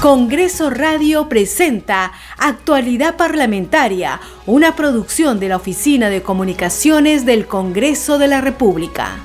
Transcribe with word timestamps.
Congreso 0.00 0.70
Radio 0.70 1.28
presenta 1.28 2.12
Actualidad 2.38 3.18
Parlamentaria, 3.18 4.18
una 4.46 4.74
producción 4.74 5.38
de 5.38 5.50
la 5.50 5.56
Oficina 5.56 6.08
de 6.08 6.22
Comunicaciones 6.22 7.26
del 7.26 7.46
Congreso 7.46 8.16
de 8.16 8.26
la 8.26 8.40
República. 8.40 9.18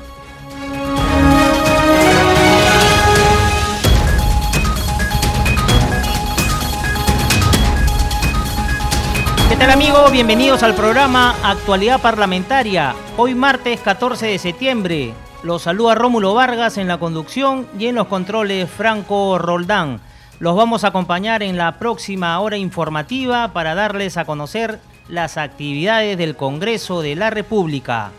¿Qué 9.48 9.56
tal 9.56 9.72
amigos? 9.72 10.12
Bienvenidos 10.12 10.62
al 10.62 10.76
programa 10.76 11.38
Actualidad 11.42 12.02
Parlamentaria. 12.02 12.94
Hoy 13.16 13.34
martes 13.34 13.80
14 13.80 14.28
de 14.28 14.38
septiembre. 14.40 15.14
Los 15.42 15.62
saluda 15.62 15.96
Rómulo 15.96 16.34
Vargas 16.34 16.78
en 16.78 16.90
la 16.90 16.98
conducción 16.98 17.66
y 17.80 17.86
en 17.88 17.96
los 17.96 18.08
controles 18.08 18.70
Franco 18.70 19.38
Roldán. 19.38 20.02
Los 20.40 20.58
vamos 20.58 20.84
a 20.84 20.88
acompañar 20.88 21.44
en 21.44 21.56
la 21.56 21.80
próxima 21.80 22.38
hora 22.42 22.58
informativa 22.58 23.54
para 23.54 23.74
darles 23.74 24.18
a 24.18 24.26
conocer 24.26 24.82
las 25.08 25.38
actividades 25.38 26.18
del 26.18 26.36
Congreso 26.36 27.02
de 27.02 27.16
la 27.16 27.30
República. 27.30 28.12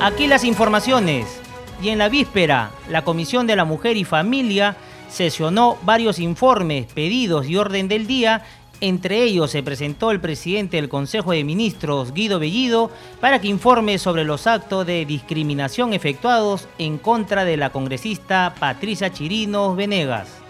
Aquí 0.00 0.26
las 0.26 0.44
informaciones. 0.44 1.40
Y 1.82 1.88
en 1.88 1.98
la 1.98 2.10
víspera, 2.10 2.70
la 2.90 3.02
Comisión 3.02 3.46
de 3.46 3.56
la 3.56 3.64
Mujer 3.64 3.96
y 3.96 4.04
Familia 4.04 4.76
sesionó 5.08 5.78
varios 5.82 6.18
informes, 6.18 6.86
pedidos 6.92 7.48
y 7.48 7.56
orden 7.56 7.88
del 7.88 8.06
día. 8.06 8.42
Entre 8.82 9.22
ellos 9.22 9.50
se 9.50 9.62
presentó 9.62 10.10
el 10.10 10.20
presidente 10.20 10.76
del 10.76 10.90
Consejo 10.90 11.32
de 11.32 11.44
Ministros, 11.44 12.12
Guido 12.12 12.40
Bellido, 12.40 12.90
para 13.22 13.40
que 13.40 13.48
informe 13.48 13.98
sobre 13.98 14.24
los 14.24 14.46
actos 14.46 14.86
de 14.86 15.06
discriminación 15.06 15.94
efectuados 15.94 16.68
en 16.76 16.98
contra 16.98 17.46
de 17.46 17.56
la 17.56 17.70
congresista 17.70 18.54
Patricia 18.60 19.10
Chirinos 19.10 19.76
Venegas. 19.76 20.41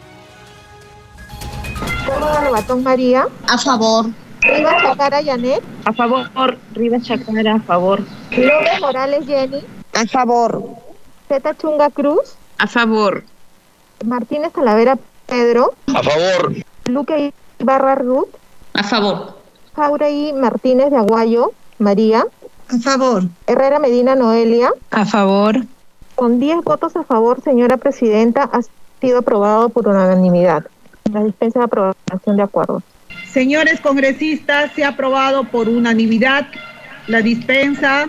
Batón 2.20 2.82
María. 2.82 3.27
A 3.48 3.58
favor. 3.58 4.06
Rivas 4.41 4.82
Chacara 4.82 5.20
Yanet. 5.22 5.62
A 5.84 5.92
favor. 5.92 6.28
Rivas 6.74 7.02
Chacara, 7.04 7.54
a 7.54 7.60
favor. 7.60 8.00
López 8.30 8.80
Morales 8.80 9.27
Jenny. 9.27 9.62
A 9.94 10.06
favor. 10.06 10.62
Zeta 11.28 11.54
Chunga 11.54 11.91
Cruz. 11.91 12.34
A 12.58 12.66
favor. 12.66 13.24
Martínez 14.04 14.52
Talavera 14.52 14.98
Pedro. 15.27 15.72
A 15.94 16.02
favor. 16.02 16.54
Luque 16.86 17.32
Ibarra 17.58 17.94
Ruth. 17.94 18.28
A 18.74 18.82
favor. 18.82 19.38
Jauregui 19.74 20.32
Martínez 20.32 20.91
de 20.91 20.97
Aguayo. 20.97 21.52
María. 21.78 22.26
A 22.69 22.78
favor. 22.78 23.24
Herrera 23.47 23.78
Medina 23.78 24.14
Noelia. 24.14 24.72
A 24.91 25.04
favor. 25.06 25.56
Con 26.14 26.38
10 26.38 26.62
votos 26.62 26.94
a 26.97 27.04
favor, 27.04 27.41
señora 27.42 27.78
presidenta, 27.78 28.42
ha 28.52 28.60
sido 29.00 29.20
aprobado 29.20 29.70
por 29.70 29.88
unanimidad 29.88 30.64
la 31.12 31.24
dispensa 31.24 31.60
de 31.60 31.64
aprobación 31.66 32.36
de 32.36 32.42
acuerdos. 32.42 32.82
Señores 33.30 33.80
congresistas, 33.80 34.72
se 34.72 34.84
ha 34.84 34.88
aprobado 34.88 35.44
por 35.44 35.69
unanimidad 35.69 36.46
la 37.06 37.22
dispensa 37.22 38.08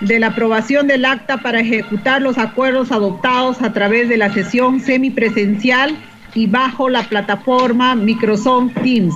de 0.00 0.18
la 0.18 0.28
aprobación 0.28 0.88
del 0.88 1.04
acta 1.04 1.38
para 1.38 1.60
ejecutar 1.60 2.22
los 2.22 2.38
acuerdos 2.38 2.90
adoptados 2.90 3.62
a 3.62 3.72
través 3.72 4.08
de 4.08 4.16
la 4.16 4.32
sesión 4.32 4.80
semipresencial 4.80 5.96
y 6.34 6.46
bajo 6.46 6.88
la 6.88 7.04
plataforma 7.04 7.94
Microsoft 7.94 8.72
Teams. 8.82 9.14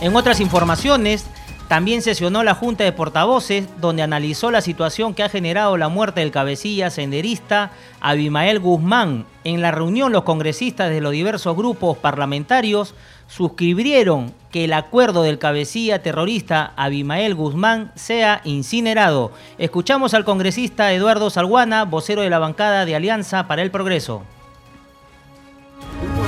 En 0.00 0.16
otras 0.16 0.40
informaciones, 0.40 1.26
también 1.72 2.02
sesionó 2.02 2.44
la 2.44 2.54
Junta 2.54 2.84
de 2.84 2.92
Portavoces, 2.92 3.66
donde 3.80 4.02
analizó 4.02 4.50
la 4.50 4.60
situación 4.60 5.14
que 5.14 5.22
ha 5.22 5.30
generado 5.30 5.78
la 5.78 5.88
muerte 5.88 6.20
del 6.20 6.30
cabecilla 6.30 6.90
senderista 6.90 7.70
Abimael 7.98 8.60
Guzmán. 8.60 9.24
En 9.42 9.62
la 9.62 9.70
reunión, 9.70 10.12
los 10.12 10.24
congresistas 10.24 10.90
de 10.90 11.00
los 11.00 11.12
diversos 11.12 11.56
grupos 11.56 11.96
parlamentarios 11.96 12.94
suscribieron 13.26 14.34
que 14.50 14.64
el 14.64 14.74
acuerdo 14.74 15.22
del 15.22 15.38
cabecilla 15.38 16.02
terrorista 16.02 16.74
Abimael 16.76 17.34
Guzmán 17.34 17.90
sea 17.94 18.42
incinerado. 18.44 19.32
Escuchamos 19.56 20.12
al 20.12 20.26
congresista 20.26 20.92
Eduardo 20.92 21.30
Salguana, 21.30 21.86
vocero 21.86 22.20
de 22.20 22.28
la 22.28 22.38
bancada 22.38 22.84
de 22.84 22.96
Alianza 22.96 23.48
para 23.48 23.62
el 23.62 23.70
Progreso 23.70 24.24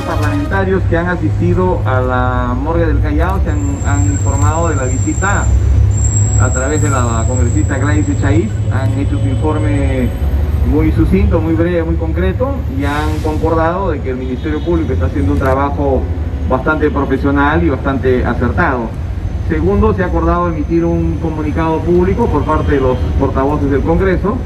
parlamentarios 0.04 0.82
que 0.88 0.96
han 0.96 1.08
asistido 1.08 1.80
a 1.84 2.00
la 2.00 2.54
morgue 2.54 2.86
del 2.86 3.00
Callao 3.00 3.40
se 3.44 3.50
han, 3.50 4.06
informado 4.06 4.68
de 4.68 4.76
la 4.76 4.84
visita 4.84 5.44
a 6.40 6.50
través 6.50 6.82
de 6.82 6.90
la 6.90 7.24
congresista 7.26 7.78
Gladys 7.78 8.08
Echaíz, 8.08 8.50
han 8.72 8.98
hecho 8.98 9.18
su 9.18 9.28
informe 9.28 10.08
muy 10.70 10.92
sucinto, 10.92 11.40
muy 11.40 11.54
breve, 11.54 11.82
muy 11.84 11.96
concreto 11.96 12.54
y 12.78 12.84
han 12.84 13.18
concordado 13.22 13.90
de 13.90 14.00
que 14.00 14.10
el 14.10 14.16
Ministerio 14.16 14.60
Público 14.60 14.92
está 14.92 15.06
haciendo 15.06 15.32
un 15.32 15.38
trabajo 15.38 16.02
bastante 16.48 16.90
profesional 16.90 17.62
y 17.62 17.70
bastante 17.70 18.24
acertado. 18.24 18.88
Segundo, 19.48 19.94
se 19.94 20.02
ha 20.02 20.06
acordado 20.06 20.48
emitir 20.48 20.84
un 20.84 21.18
comunicado 21.18 21.78
público 21.80 22.26
por 22.26 22.44
parte 22.44 22.72
de 22.72 22.80
los 22.80 22.96
portavoces 23.18 23.70
del 23.70 23.82
Congreso, 23.82 24.36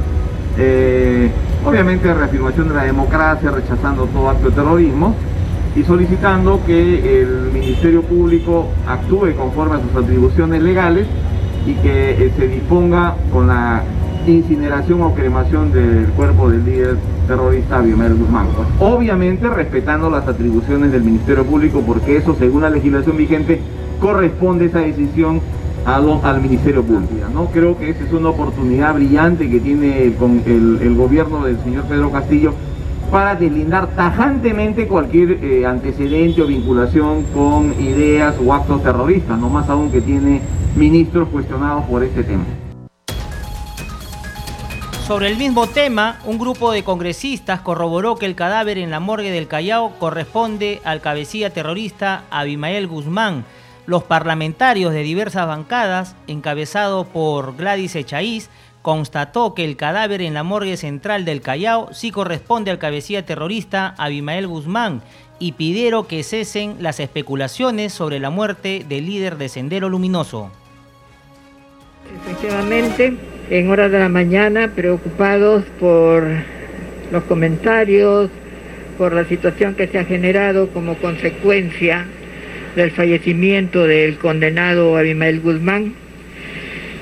eh, 0.57 1.31
obviamente 1.65 2.13
reafirmación 2.13 2.69
de 2.69 2.75
la 2.75 2.85
democracia, 2.85 3.51
rechazando 3.51 4.07
todo 4.07 4.29
acto 4.29 4.51
de 4.51 4.57
terrorismo, 4.57 5.15
y 5.79 5.85
solicitando 5.85 6.61
que 6.67 7.23
el 7.23 7.53
Ministerio 7.53 8.03
Público 8.03 8.67
actúe 8.87 9.35
conforme 9.37 9.77
a 9.77 9.81
sus 9.81 9.95
atribuciones 9.95 10.61
legales 10.61 11.07
y 11.67 11.75
que 11.75 12.11
eh, 12.11 12.33
se 12.37 12.49
disponga 12.49 13.15
con 13.33 13.47
la 13.47 13.85
incineración 14.27 15.01
o 15.03 15.15
cremación 15.15 15.73
del 15.73 16.07
cuerpo 16.17 16.51
del 16.51 16.65
líder 16.65 16.97
terrorista 17.29 17.79
Abimael 17.79 18.15
Guzmán. 18.15 18.49
Pues, 18.57 18.69
obviamente 18.81 19.49
respetando 19.49 20.11
las 20.11 20.27
atribuciones 20.27 20.91
del 20.91 21.03
Ministerio 21.03 21.45
Público 21.45 21.83
porque 21.87 22.17
eso 22.17 22.35
según 22.39 22.63
la 22.63 22.71
legislación 22.71 23.17
vigente 23.17 23.61
corresponde 24.01 24.67
esa 24.67 24.81
decisión 24.81 25.41
al 25.85 26.43
Ministerio 26.43 26.83
Público. 26.83 27.15
¿no? 27.33 27.47
Creo 27.47 27.79
que 27.79 27.91
esa 27.91 28.05
es 28.05 28.13
una 28.13 28.31
oportunidad 28.31 28.95
brillante 28.95 29.49
que 29.49 29.61
tiene 29.61 30.03
el 30.03 30.95
gobierno 30.97 31.45
del 31.45 31.59
señor 31.61 31.85
Pedro 31.85 32.11
Castillo 32.11 32.53
para 33.11 33.35
deslindar 33.35 33.89
tajantemente 33.95 34.87
cualquier 34.87 35.33
eh, 35.43 35.67
antecedente 35.67 36.43
o 36.43 36.47
vinculación 36.47 37.25
con 37.35 37.75
ideas 37.81 38.35
o 38.45 38.53
actos 38.53 38.83
terroristas, 38.83 39.39
no 39.39 39.49
más 39.49 39.69
aún 39.69 39.91
que 39.91 40.01
tiene 40.01 40.41
ministros 40.77 41.29
cuestionados 41.29 41.85
por 41.87 42.05
este 42.05 42.23
tema. 42.23 42.45
Sobre 45.07 45.29
el 45.29 45.39
mismo 45.39 45.67
tema, 45.67 46.21
un 46.27 46.39
grupo 46.39 46.71
de 46.71 46.85
congresistas 46.85 47.61
corroboró 47.61 48.17
que 48.17 48.27
el 48.27 48.35
cadáver 48.35 48.77
en 48.77 48.91
la 48.91 49.01
morgue 49.01 49.31
del 49.31 49.49
Callao 49.49 49.99
corresponde 49.99 50.83
al 50.85 51.01
cabecilla 51.01 51.49
terrorista 51.49 52.25
Abimael 52.31 52.87
Guzmán. 52.87 53.47
Los 53.87 54.03
parlamentarios 54.03 54.93
de 54.93 55.03
diversas 55.03 55.47
bancadas, 55.47 56.15
encabezados 56.27 57.07
por 57.07 57.57
Gladys 57.57 57.97
Echaíz, 57.97 58.51
constató 58.83 59.55
que 59.55 59.65
el 59.65 59.77
cadáver 59.77 60.23
en 60.23 60.35
la 60.35 60.43
morgue 60.43 60.77
central 60.77 61.25
del 61.25 61.41
Callao 61.41 61.89
sí 61.93 62.11
corresponde 62.11 62.71
al 62.71 62.79
cabecilla 62.79 63.27
terrorista 63.27 63.95
Abimael 63.99 64.47
Guzmán 64.47 65.03
y 65.39 65.53
pidieron 65.53 66.07
que 66.07 66.23
cesen 66.23 66.77
las 66.81 67.01
especulaciones 67.01 67.93
sobre 67.93 68.19
la 68.19 68.31
muerte 68.31 68.85
del 68.89 69.07
líder 69.07 69.37
de 69.37 69.49
Sendero 69.49 69.89
Luminoso. 69.89 70.51
Efectivamente, 72.23 73.17
en 73.51 73.71
horas 73.71 73.93
de 73.93 73.99
la 73.99 74.09
mañana, 74.09 74.73
preocupados 74.75 75.65
por 75.79 76.27
los 77.13 77.23
comentarios, 77.25 78.31
por 78.97 79.13
la 79.13 79.25
situación 79.25 79.75
que 79.75 79.87
se 79.87 79.99
ha 79.99 80.05
generado 80.05 80.69
como 80.71 80.97
consecuencia 80.97 82.07
del 82.75 82.91
fallecimiento 82.91 83.85
del 83.85 84.19
condenado 84.19 84.97
Abimael 84.97 85.41
Guzmán, 85.41 85.95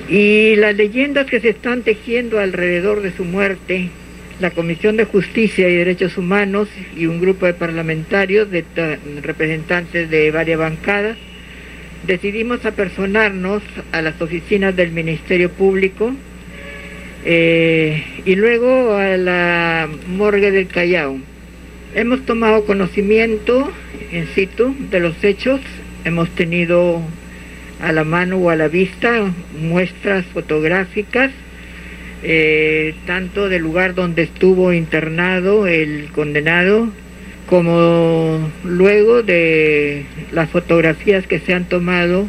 y 0.09 0.55
las 0.55 0.75
leyendas 0.75 1.27
que 1.27 1.39
se 1.39 1.49
están 1.49 1.81
tejiendo 1.81 2.39
alrededor 2.39 3.01
de 3.01 3.11
su 3.11 3.25
muerte, 3.25 3.89
la 4.39 4.51
Comisión 4.51 4.95
de 4.97 5.05
Justicia 5.05 5.67
y 5.67 5.75
Derechos 5.75 6.17
Humanos 6.17 6.69
y 6.95 7.07
un 7.07 7.19
grupo 7.19 7.45
de 7.45 7.53
parlamentarios, 7.53 8.49
de 8.49 8.63
representantes 9.21 10.09
de 10.09 10.31
varias 10.31 10.59
bancadas, 10.59 11.17
decidimos 12.05 12.65
apersonarnos 12.65 13.63
a 13.91 14.01
las 14.01 14.21
oficinas 14.21 14.75
del 14.75 14.91
Ministerio 14.91 15.49
Público 15.49 16.13
eh, 17.25 18.03
y 18.25 18.35
luego 18.35 18.93
a 18.93 19.17
la 19.17 19.89
morgue 20.07 20.51
del 20.51 20.67
Callao. 20.67 21.17
Hemos 21.95 22.25
tomado 22.25 22.65
conocimiento 22.65 23.71
en 24.11 24.27
situ 24.27 24.75
de 24.91 24.99
los 24.99 25.21
hechos, 25.23 25.59
hemos 26.05 26.29
tenido 26.29 27.01
a 27.81 27.91
la 27.91 28.03
mano 28.03 28.37
o 28.37 28.49
a 28.49 28.55
la 28.55 28.67
vista 28.67 29.31
muestras 29.59 30.25
fotográficas, 30.27 31.31
eh, 32.23 32.95
tanto 33.05 33.49
del 33.49 33.61
lugar 33.61 33.93
donde 33.93 34.23
estuvo 34.23 34.73
internado 34.73 35.67
el 35.67 36.09
condenado, 36.13 36.89
como 37.47 38.51
luego 38.63 39.23
de 39.23 40.05
las 40.31 40.49
fotografías 40.49 41.25
que 41.27 41.39
se 41.39 41.53
han 41.53 41.65
tomado 41.65 42.27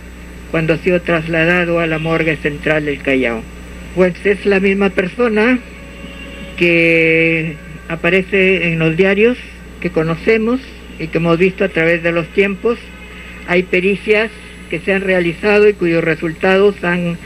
cuando 0.50 0.75
ha 0.75 0.79
sido 0.79 1.00
trasladado 1.00 1.81
a 1.81 1.87
la 1.87 1.99
morgue 1.99 2.37
central 2.37 2.85
del 2.85 3.03
Callao. 3.03 3.43
Pues 3.94 4.15
es 4.25 4.47
la 4.47 4.61
misma 4.61 4.91
persona 4.91 5.59
que 6.56 7.56
aparece 7.89 8.73
en 8.73 8.79
los 8.79 8.97
diarios 8.97 9.37
que 9.81 9.91
conocemos 9.91 10.61
y 10.99 11.09
que 11.09 11.19
hemos 11.19 11.39
visto 11.39 11.65
a 11.65 11.69
través 11.69 12.03
de 12.03 12.12
los 12.12 12.29
tiempos. 12.29 12.79
Hay 13.47 13.65
pericias 13.65 14.31
que 14.69 14.81
se 14.81 14.93
han 14.93 15.03
realizado 15.03 15.69
y 15.69 15.75
cuyos 15.75 16.05
resultados 16.05 16.82
han 16.85 17.19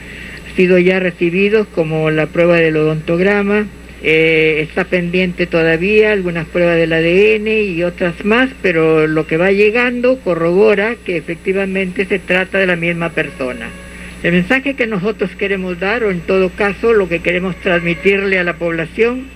sido 0.57 0.79
ya 0.79 1.01
recibidos, 1.01 1.67
como 1.75 2.11
la 2.11 2.27
prueba 2.27 2.57
del 2.57 2.77
odontograma, 2.77 3.67
eh, 4.03 4.67
está 4.69 4.85
pendiente 4.85 5.47
todavía 5.47 6.13
algunas 6.13 6.47
pruebas 6.47 6.77
del 6.77 6.93
ADN 6.93 7.49
y 7.49 7.83
otras 7.85 8.25
más, 8.25 8.51
pero 8.61 9.07
lo 9.07 9.27
que 9.27 9.37
va 9.37 9.53
llegando 9.53 10.19
corrobora 10.19 10.97
que 11.05 11.17
efectivamente 11.17 12.05
se 12.05 12.19
trata 12.19 12.59
de 12.59 12.67
la 12.67 12.77
misma 12.77 13.11
persona. 13.11 13.69
El 14.23 14.33
mensaje 14.33 14.75
que 14.75 14.87
nosotros 14.87 15.31
queremos 15.37 15.79
dar, 15.81 16.05
o 16.05 16.11
en 16.11 16.21
todo 16.21 16.51
caso 16.51 16.93
lo 16.93 17.09
que 17.09 17.21
queremos 17.21 17.57
transmitirle 17.57 18.39
a 18.39 18.45
la 18.45 18.55
población, 18.55 19.27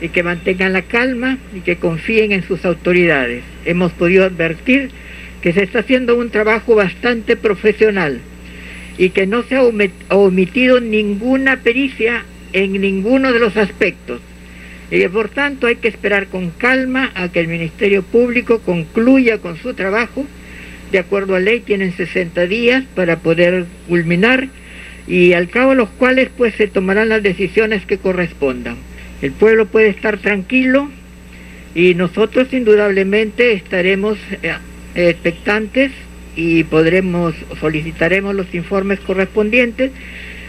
y 0.00 0.08
que 0.08 0.22
mantengan 0.22 0.72
la 0.72 0.82
calma 0.82 1.38
y 1.54 1.60
que 1.60 1.76
confíen 1.76 2.32
en 2.32 2.42
sus 2.42 2.64
autoridades. 2.64 3.42
Hemos 3.64 3.92
podido 3.92 4.24
advertir 4.24 4.90
que 5.42 5.52
se 5.52 5.62
está 5.62 5.80
haciendo 5.80 6.16
un 6.16 6.30
trabajo 6.30 6.74
bastante 6.74 7.36
profesional 7.36 8.20
y 8.98 9.10
que 9.10 9.26
no 9.26 9.42
se 9.42 9.56
ha 9.56 9.62
omitido 10.16 10.80
ninguna 10.80 11.58
pericia 11.58 12.24
en 12.52 12.72
ninguno 12.80 13.32
de 13.32 13.38
los 13.38 13.56
aspectos. 13.56 14.20
Y 14.90 15.06
por 15.08 15.28
tanto 15.28 15.66
hay 15.68 15.76
que 15.76 15.88
esperar 15.88 16.26
con 16.26 16.50
calma 16.50 17.12
a 17.14 17.30
que 17.30 17.40
el 17.40 17.48
Ministerio 17.48 18.02
Público 18.02 18.58
concluya 18.58 19.38
con 19.38 19.56
su 19.56 19.74
trabajo. 19.74 20.26
De 20.90 20.98
acuerdo 20.98 21.36
a 21.36 21.40
ley 21.40 21.60
tienen 21.60 21.96
60 21.96 22.46
días 22.46 22.84
para 22.94 23.20
poder 23.20 23.66
culminar 23.88 24.48
y 25.06 25.32
al 25.32 25.48
cabo 25.48 25.70
de 25.70 25.76
los 25.76 25.88
cuales 25.90 26.28
pues 26.36 26.54
se 26.54 26.66
tomarán 26.66 27.08
las 27.08 27.22
decisiones 27.22 27.86
que 27.86 27.98
correspondan. 27.98 28.76
El 29.22 29.32
pueblo 29.32 29.66
puede 29.66 29.88
estar 29.88 30.18
tranquilo 30.18 30.90
y 31.74 31.94
nosotros 31.94 32.52
indudablemente 32.52 33.52
estaremos 33.52 34.18
eh, 34.42 34.54
expectantes 34.94 35.92
y 36.36 36.64
podremos 36.64 37.34
solicitaremos 37.60 38.34
los 38.34 38.54
informes 38.54 39.00
correspondientes 39.00 39.92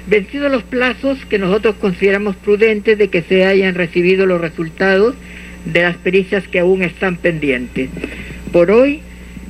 vencidos 0.08 0.52
los 0.52 0.64
plazos 0.64 1.24
que 1.26 1.38
nosotros 1.38 1.76
consideramos 1.76 2.36
prudentes 2.36 2.98
de 2.98 3.10
que 3.10 3.22
se 3.22 3.46
hayan 3.46 3.76
recibido 3.76 4.26
los 4.26 4.42
resultados 4.42 5.16
de 5.66 5.84
las 5.84 5.96
pericias 5.98 6.48
que 6.48 6.60
aún 6.60 6.82
están 6.82 7.18
pendientes. 7.18 7.90
Por 8.52 8.72
hoy 8.72 9.02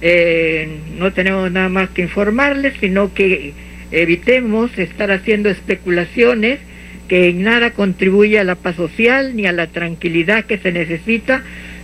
eh, 0.02 0.68
no 0.98 1.14
tenemos 1.14 1.52
nada 1.52 1.70
más 1.70 1.90
que 1.90 2.02
informarles, 2.02 2.74
sino 2.80 3.14
que 3.14 3.54
evitemos 3.92 4.78
estar 4.78 5.12
haciendo 5.12 5.50
especulaciones 5.50 6.60
que 7.08 7.30
en 7.30 7.44
nada 7.44 7.72
contribuye 7.72 8.40
a 8.40 8.44
la 8.44 8.56
paz 8.56 8.76
social 8.76 9.36
ni 9.36 9.46
a 9.46 9.52
la 9.52 9.68
tranquilidad 9.68 10.46
que 10.46 10.58
se 10.58 10.72
necesita 10.72 11.44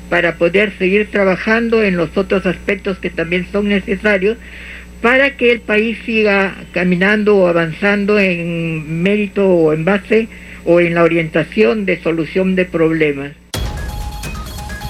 para 0.09 0.36
poder 0.36 0.77
seguir 0.77 1.12
trabajando 1.12 1.83
en 1.83 1.98
los 1.98 2.18
otros 2.18 2.45
aspectos 2.45 2.98
que 3.00 3.09
también 3.09 3.48
son 3.51 3.68
necesarios 3.69 4.38
para 5.01 5.38
que 5.38 5.51
el 5.51 5.62
país 5.62 5.98
siga 6.06 6.56
caminando 6.71 7.38
o 7.38 7.48
avanzando 7.48 8.18
en 8.18 9.04
mérito 9.04 9.48
o 9.48 9.74
en 9.74 9.86
base 9.86 10.27
o 10.65 10.80
en 10.80 10.95
la 10.95 11.04
orientación 11.04 11.86
de 11.86 12.01
solución 12.01 12.56
de 12.56 12.65
problemas. 12.65 13.31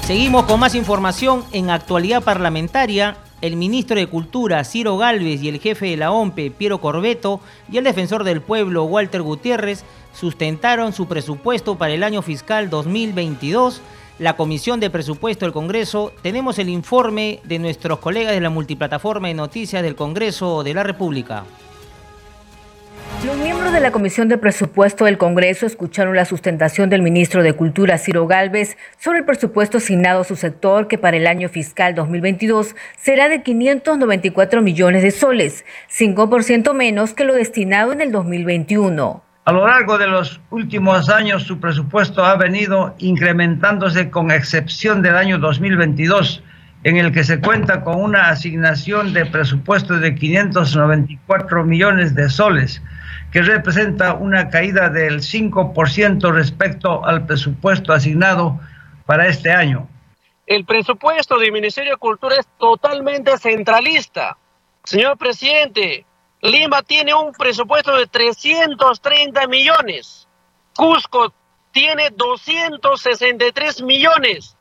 Seguimos 0.04 0.46
con 0.46 0.60
más 0.60 0.74
información 0.74 1.44
en 1.52 1.70
actualidad 1.70 2.24
parlamentaria. 2.24 3.18
El 3.42 3.58
ministro 3.58 3.98
de 3.98 4.08
Cultura, 4.08 4.64
Ciro 4.64 4.98
Galvez, 4.98 5.44
y 5.44 5.50
el 5.50 5.60
jefe 5.60 5.88
de 5.88 5.98
la 5.98 6.12
OMPE, 6.12 6.50
Piero 6.52 6.80
Corbeto, 6.80 7.40
y 7.72 7.78
el 7.78 7.84
defensor 7.84 8.24
del 8.24 8.42
pueblo, 8.42 8.86
Walter 8.86 9.22
Gutiérrez, 9.22 9.84
sustentaron 10.14 10.94
su 10.94 11.08
presupuesto 11.08 11.78
para 11.78 11.94
el 11.94 12.04
año 12.04 12.24
fiscal 12.24 12.72
2022 12.72 13.82
la 14.20 14.36
Comisión 14.36 14.80
de 14.80 14.90
Presupuesto 14.90 15.46
del 15.46 15.54
Congreso, 15.54 16.12
tenemos 16.24 16.58
el 16.58 16.70
informe 16.70 17.40
de 17.44 17.60
nuestros 17.60 18.00
colegas 18.00 18.34
de 18.34 18.42
la 18.42 18.50
multiplataforma 18.50 19.28
de 19.28 19.36
noticias 19.36 19.84
del 19.84 19.96
Congreso 19.96 20.64
de 20.64 20.74
la 20.74 20.84
República. 20.84 21.44
Los 23.26 23.38
miembros 23.38 23.74
de 23.74 23.80
la 23.80 23.92
Comisión 23.92 24.28
de 24.28 24.38
Presupuesto 24.38 25.06
del 25.06 25.18
Congreso 25.18 25.66
escucharon 25.66 26.16
la 26.16 26.26
sustentación 26.26 26.90
del 26.90 27.02
ministro 27.02 27.44
de 27.44 27.54
Cultura, 27.54 27.98
Ciro 27.98 28.26
Galvez, 28.26 28.78
sobre 29.00 29.20
el 29.20 29.26
presupuesto 29.26 29.78
asignado 29.78 30.22
a 30.22 30.24
su 30.24 30.36
sector, 30.36 30.88
que 30.88 30.98
para 30.98 31.18
el 31.18 31.28
año 31.28 31.50
fiscal 31.50 31.94
2022 31.94 32.76
será 32.96 33.30
de 33.30 33.44
594 33.44 34.62
millones 34.62 35.04
de 35.04 35.12
soles, 35.12 35.66
5% 35.92 36.74
menos 36.74 37.14
que 37.14 37.24
lo 37.24 37.34
destinado 37.34 37.92
en 37.92 38.02
el 38.02 38.12
2021. 38.12 39.27
A 39.48 39.54
lo 39.54 39.66
largo 39.66 39.98
de 39.98 40.08
los 40.08 40.42
últimos 40.50 41.08
años 41.08 41.44
su 41.44 41.58
presupuesto 41.58 42.26
ha 42.26 42.36
venido 42.36 42.94
incrementándose 42.98 44.10
con 44.10 44.30
excepción 44.30 45.02
del 45.02 45.16
año 45.16 45.38
2022, 45.40 46.44
en 46.84 46.98
el 46.98 47.14
que 47.14 47.24
se 47.24 47.40
cuenta 47.40 47.82
con 47.82 48.04
una 48.04 48.28
asignación 48.28 49.14
de 49.14 49.26
presupuesto 49.26 50.02
de 50.02 50.16
594 50.16 51.64
millones 51.64 52.14
de 52.14 52.30
soles, 52.30 52.84
que 53.32 53.42
representa 53.42 54.16
una 54.16 54.50
caída 54.50 54.90
del 54.90 55.22
5% 55.22 56.30
respecto 56.34 57.06
al 57.06 57.26
presupuesto 57.26 57.94
asignado 57.94 58.60
para 59.06 59.28
este 59.28 59.54
año. 59.54 59.88
El 60.46 60.66
presupuesto 60.66 61.40
del 61.40 61.54
Ministerio 61.54 61.92
de 61.92 61.98
Cultura 61.98 62.36
es 62.38 62.48
totalmente 62.60 63.38
centralista. 63.38 64.36
Señor 64.84 65.18
presidente, 65.18 66.06
Lima 66.42 66.84
tiene 66.84 67.14
un 67.16 67.32
presupuesto 67.34 67.96
de 67.96 68.06
330 68.06 69.48
millones. 69.48 70.28
Cusco 70.76 71.34
tiene 71.72 72.12
263 72.12 73.82
millones. 73.82 74.56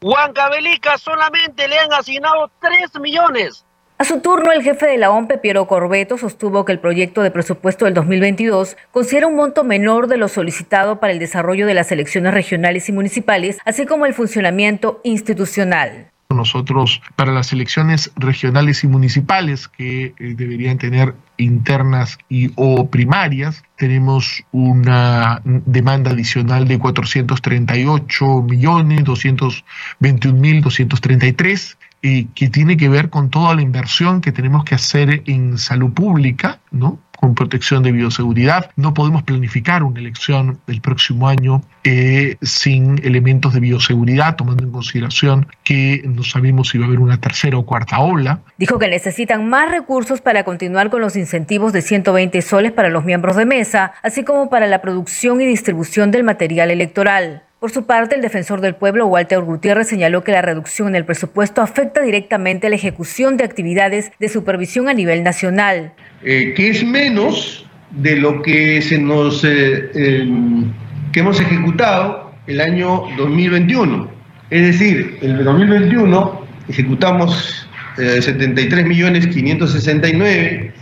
Huancavelica 0.00 0.98
solamente 0.98 1.66
le 1.66 1.78
han 1.78 1.92
asignado 1.92 2.50
3 2.60 3.00
millones. 3.00 3.64
A 3.98 4.04
su 4.04 4.20
turno, 4.20 4.52
el 4.52 4.62
jefe 4.62 4.86
de 4.86 4.98
la 4.98 5.10
OMPE, 5.10 5.38
Piero 5.38 5.66
Corbeto, 5.66 6.18
sostuvo 6.18 6.64
que 6.64 6.72
el 6.72 6.78
proyecto 6.78 7.22
de 7.22 7.30
presupuesto 7.30 7.86
del 7.86 7.94
2022 7.94 8.76
considera 8.92 9.26
un 9.26 9.36
monto 9.36 9.64
menor 9.64 10.06
de 10.06 10.18
lo 10.18 10.28
solicitado 10.28 11.00
para 11.00 11.14
el 11.14 11.18
desarrollo 11.18 11.66
de 11.66 11.72
las 11.74 11.90
elecciones 11.90 12.34
regionales 12.34 12.88
y 12.90 12.92
municipales, 12.92 13.58
así 13.64 13.86
como 13.86 14.04
el 14.04 14.12
funcionamiento 14.12 15.00
institucional. 15.02 16.12
Nosotros, 16.28 17.00
para 17.14 17.32
las 17.32 17.52
elecciones 17.52 18.10
regionales 18.16 18.82
y 18.82 18.88
municipales 18.88 19.68
que 19.68 20.06
eh, 20.06 20.34
deberían 20.36 20.76
tener 20.76 21.14
internas 21.36 22.18
y 22.28 22.50
o 22.56 22.88
primarias, 22.90 23.62
tenemos 23.76 24.42
una 24.50 25.40
demanda 25.44 26.10
adicional 26.10 26.66
de 26.66 26.78
438 26.78 28.42
millones 28.42 29.04
221 29.04 30.40
mil 30.40 30.62
233 30.62 31.78
eh, 32.02 32.26
que 32.34 32.48
tiene 32.48 32.76
que 32.76 32.88
ver 32.88 33.10
con 33.10 33.30
toda 33.30 33.54
la 33.54 33.62
inversión 33.62 34.20
que 34.20 34.32
tenemos 34.32 34.64
que 34.64 34.74
hacer 34.74 35.22
en 35.26 35.58
salud 35.58 35.92
pública, 35.92 36.60
¿no? 36.70 36.98
Con 37.16 37.34
protección 37.34 37.82
de 37.82 37.92
bioseguridad. 37.92 38.70
No 38.76 38.94
podemos 38.94 39.22
planificar 39.22 39.82
una 39.82 40.00
elección 40.00 40.58
del 40.66 40.80
próximo 40.80 41.28
año 41.28 41.62
eh, 41.84 42.36
sin 42.42 42.98
elementos 43.04 43.54
de 43.54 43.60
bioseguridad, 43.60 44.36
tomando 44.36 44.64
en 44.64 44.70
consideración 44.70 45.48
que 45.64 46.02
no 46.04 46.22
sabemos 46.22 46.68
si 46.68 46.78
va 46.78 46.84
a 46.84 46.88
haber 46.88 47.00
una 47.00 47.20
tercera 47.20 47.58
o 47.58 47.66
cuarta 47.66 47.98
ola. 47.98 48.40
Dijo 48.58 48.78
que 48.78 48.88
necesitan 48.88 49.48
más 49.48 49.70
recursos 49.70 50.20
para 50.20 50.44
continuar 50.44 50.90
con 50.90 51.00
los 51.00 51.16
incentivos 51.16 51.72
de 51.72 51.82
120 51.82 52.42
soles 52.42 52.72
para 52.72 52.88
los 52.88 53.04
miembros 53.04 53.36
de 53.36 53.46
mesa, 53.46 53.92
así 54.02 54.24
como 54.24 54.50
para 54.50 54.66
la 54.66 54.80
producción 54.80 55.40
y 55.40 55.46
distribución 55.46 56.10
del 56.10 56.24
material 56.24 56.70
electoral. 56.70 57.42
Por 57.58 57.70
su 57.70 57.86
parte, 57.86 58.14
el 58.14 58.20
defensor 58.20 58.60
del 58.60 58.74
pueblo, 58.74 59.06
Walter 59.06 59.40
Gutiérrez, 59.40 59.88
señaló 59.88 60.22
que 60.22 60.32
la 60.32 60.42
reducción 60.42 60.88
en 60.88 60.94
el 60.94 61.06
presupuesto 61.06 61.62
afecta 61.62 62.02
directamente 62.02 62.66
a 62.66 62.70
la 62.70 62.76
ejecución 62.76 63.38
de 63.38 63.44
actividades 63.44 64.12
de 64.18 64.28
supervisión 64.28 64.90
a 64.90 64.94
nivel 64.94 65.22
nacional. 65.22 65.94
Eh, 66.22 66.54
que 66.56 66.70
es 66.70 66.82
menos 66.82 67.66
de 67.90 68.16
lo 68.16 68.42
que 68.42 68.80
se 68.80 68.98
nos 68.98 69.44
eh, 69.44 69.90
em, 69.94 70.64
que 71.12 71.20
hemos 71.20 71.40
ejecutado 71.40 72.32
el 72.46 72.60
año 72.60 73.02
2021. 73.16 74.10
Es 74.50 74.62
decir, 74.62 75.18
el 75.20 75.44
2021 75.44 76.46
ejecutamos 76.68 77.68
73 77.96 78.80
eh, 78.84 78.84
millones 78.84 79.26
569 79.26 80.72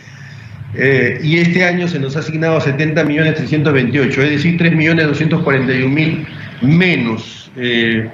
y 1.23 1.39
este 1.39 1.65
año 1.65 1.87
se 1.87 2.01
nos 2.01 2.17
ha 2.17 2.19
asignado 2.19 2.61
70 2.61 3.05
millones 3.05 3.37
328, 3.37 4.23
es 4.23 4.31
decir, 4.31 4.57
3 4.59 4.75
millones 4.75 5.07
241 5.07 5.89
mil 5.89 6.27
menos 6.63 7.51
de 7.55 8.11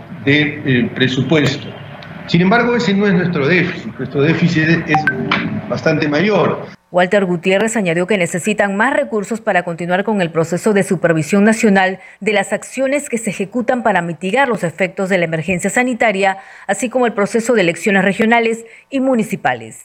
presupuesto. 0.94 1.66
Sin 2.26 2.42
embargo, 2.42 2.76
ese 2.76 2.92
no 2.92 3.06
es 3.06 3.14
nuestro 3.14 3.48
déficit, 3.48 3.96
nuestro 3.96 4.22
déficit 4.22 4.68
es 4.86 5.04
bastante 5.68 6.06
mayor. 6.06 6.79
Walter 6.92 7.24
Gutiérrez 7.24 7.76
añadió 7.76 8.08
que 8.08 8.18
necesitan 8.18 8.76
más 8.76 8.92
recursos 8.92 9.40
para 9.40 9.62
continuar 9.62 10.02
con 10.02 10.20
el 10.20 10.30
proceso 10.30 10.72
de 10.72 10.82
supervisión 10.82 11.44
nacional 11.44 12.00
de 12.18 12.32
las 12.32 12.52
acciones 12.52 13.08
que 13.08 13.18
se 13.18 13.30
ejecutan 13.30 13.84
para 13.84 14.02
mitigar 14.02 14.48
los 14.48 14.64
efectos 14.64 15.08
de 15.08 15.18
la 15.18 15.26
emergencia 15.26 15.70
sanitaria, 15.70 16.38
así 16.66 16.88
como 16.88 17.06
el 17.06 17.12
proceso 17.12 17.54
de 17.54 17.60
elecciones 17.60 18.04
regionales 18.04 18.64
y 18.90 18.98
municipales. 18.98 19.84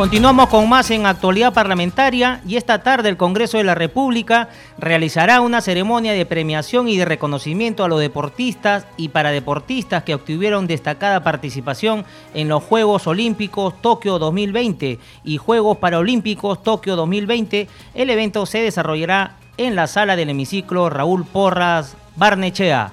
Continuamos 0.00 0.48
con 0.48 0.66
más 0.66 0.90
en 0.92 1.04
actualidad 1.04 1.52
parlamentaria 1.52 2.40
y 2.48 2.56
esta 2.56 2.82
tarde 2.82 3.10
el 3.10 3.18
Congreso 3.18 3.58
de 3.58 3.64
la 3.64 3.74
República 3.74 4.48
realizará 4.78 5.42
una 5.42 5.60
ceremonia 5.60 6.14
de 6.14 6.24
premiación 6.24 6.88
y 6.88 6.96
de 6.96 7.04
reconocimiento 7.04 7.84
a 7.84 7.88
los 7.88 8.00
deportistas 8.00 8.86
y 8.96 9.10
paradeportistas 9.10 10.02
que 10.02 10.14
obtuvieron 10.14 10.66
destacada 10.66 11.22
participación 11.22 12.06
en 12.32 12.48
los 12.48 12.64
Juegos 12.64 13.06
Olímpicos 13.06 13.74
Tokio 13.82 14.18
2020 14.18 14.98
y 15.22 15.36
Juegos 15.36 15.76
Paralímpicos 15.76 16.62
Tokio 16.62 16.96
2020. 16.96 17.68
El 17.92 18.08
evento 18.08 18.46
se 18.46 18.62
desarrollará 18.62 19.36
en 19.58 19.76
la 19.76 19.86
sala 19.86 20.16
del 20.16 20.30
hemiciclo 20.30 20.88
Raúl 20.88 21.26
Porras 21.26 21.94
Barnechea. 22.16 22.90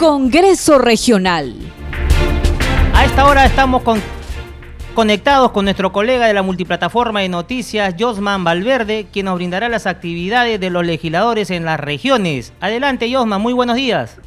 Congreso 0.00 0.78
Regional. 0.78 1.83
A 3.14 3.16
esta 3.16 3.30
hora 3.30 3.44
estamos 3.44 3.84
conectados 4.92 5.52
con 5.52 5.66
nuestro 5.66 5.92
colega 5.92 6.26
de 6.26 6.34
la 6.34 6.42
multiplataforma 6.42 7.20
de 7.20 7.28
noticias, 7.28 7.94
Josman 7.96 8.42
Valverde, 8.42 9.06
quien 9.12 9.26
nos 9.26 9.36
brindará 9.36 9.68
las 9.68 9.86
actividades 9.86 10.58
de 10.58 10.68
los 10.68 10.84
legisladores 10.84 11.52
en 11.52 11.64
las 11.64 11.78
regiones. 11.78 12.52
Adelante, 12.60 13.08
Josman, 13.14 13.40
muy 13.40 13.52
buenos 13.52 13.76
días. 13.76 14.20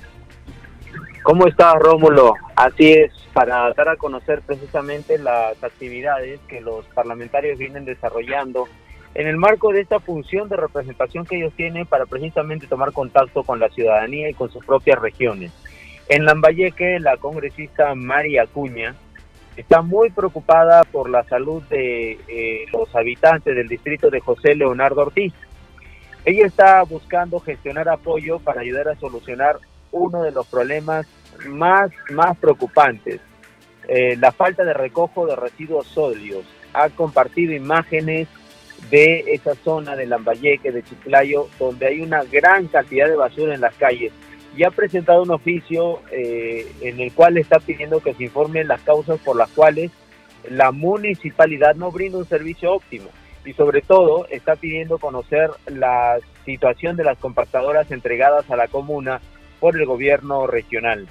¿Cómo 1.24 1.48
estás, 1.48 1.74
Rómulo? 1.80 2.34
Así 2.56 2.94
es, 2.94 3.12
para 3.34 3.74
dar 3.74 3.90
a 3.90 3.98
conocer 3.98 4.42
precisamente 4.42 5.18
las 5.18 5.62
actividades 5.62 6.40
que 6.48 6.62
los 6.62 6.86
parlamentarios 6.86 7.60
vienen 7.60 7.84
desarrollando 7.84 8.70
en 9.16 9.28
el 9.28 9.36
marco 9.36 9.74
de 9.74 9.82
esta 9.82 10.00
función 10.00 10.48
de 10.48 10.56
representación 10.56 11.26
que 11.26 11.36
ellos 11.36 11.52
tienen 11.58 11.86
para 11.88 12.06
precisamente 12.06 12.68
tomar 12.68 12.94
contacto 12.94 13.44
con 13.44 13.60
la 13.60 13.68
ciudadanía 13.68 14.30
y 14.30 14.34
con 14.34 14.50
sus 14.50 14.64
propias 14.64 14.98
regiones. 14.98 15.52
En 16.10 16.24
Lambayeque, 16.24 17.00
la 17.02 17.18
congresista 17.18 17.94
María 17.94 18.44
Acuña 18.44 18.96
está 19.58 19.82
muy 19.82 20.10
preocupada 20.10 20.86
por 20.86 21.10
la 21.10 21.26
salud 21.26 21.62
de 21.64 22.18
eh, 22.30 22.66
los 22.72 22.96
habitantes 22.96 23.54
del 23.54 23.68
distrito 23.68 24.10
de 24.10 24.22
José 24.22 24.56
Leonardo 24.56 25.02
Ortiz. 25.02 25.34
Ella 26.24 26.46
está 26.46 26.82
buscando 26.84 27.42
gestionar 27.42 27.90
apoyo 27.90 28.40
para 28.40 28.62
ayudar 28.62 28.88
a 28.88 28.96
solucionar 28.96 29.58
uno 29.92 30.24
de 30.24 30.32
los 30.32 30.48
problemas 30.48 31.08
más, 31.46 31.92
más 32.10 32.38
preocupantes, 32.38 33.20
eh, 33.90 34.16
la 34.18 34.32
falta 34.32 34.64
de 34.64 34.74
recojo 34.74 35.26
de 35.26 35.36
residuos 35.36 35.88
sólidos. 35.88 36.46
Ha 36.74 36.90
compartido 36.90 37.54
imágenes 37.54 38.30
de 38.90 39.26
esa 39.34 39.56
zona 39.56 39.98
de 39.98 40.06
Lambayeque, 40.06 40.72
de 40.72 40.84
Chiclayo, 40.84 41.48
donde 41.60 41.88
hay 41.88 42.02
una 42.02 42.24
gran 42.24 42.68
cantidad 42.68 43.10
de 43.10 43.16
basura 43.16 43.56
en 43.56 43.62
las 43.62 43.76
calles 43.76 44.14
y 44.58 44.64
ha 44.64 44.72
presentado 44.72 45.22
un 45.22 45.30
oficio 45.30 46.02
eh, 46.12 46.66
en 46.82 47.00
el 47.00 47.14
cual 47.14 47.38
está 47.38 47.60
pidiendo 47.60 48.00
que 48.00 48.16
se 48.16 48.24
informen 48.24 48.68
las 48.68 48.82
causas 48.82 49.20
por 49.20 49.38
las 49.38 49.52
cuales 49.52 49.92
la 50.50 50.72
municipalidad 50.72 51.76
no 51.76 51.92
brinda 51.92 52.18
un 52.18 52.28
servicio 52.28 52.74
óptimo 52.74 53.10
y 53.46 53.54
sobre 53.54 53.82
todo 53.82 54.26
está 54.32 54.56
pidiendo 54.56 54.98
conocer 54.98 55.52
la 55.68 56.18
situación 56.44 56.98
de 56.98 57.04
las 57.04 57.20
compactadoras 57.20 57.92
entregadas 57.92 58.50
a 58.50 58.56
la 58.56 58.68
comuna 58.68 59.22
por 59.60 59.80
el 59.80 59.86
gobierno 59.86 60.48
regional. 60.48 61.08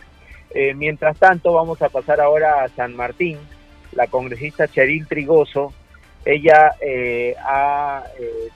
Eh, 0.51 0.75
mientras 0.75 1.17
tanto, 1.17 1.53
vamos 1.53 1.81
a 1.83 1.89
pasar 1.89 2.21
ahora 2.21 2.65
a 2.65 2.69
San 2.69 2.97
Martín. 2.97 3.39
La 3.93 4.09
congresista 4.09 4.67
Cheryl 4.67 5.07
Trigoso, 5.07 5.73
ella 6.25 6.73
eh, 6.81 7.37
ha 7.39 8.03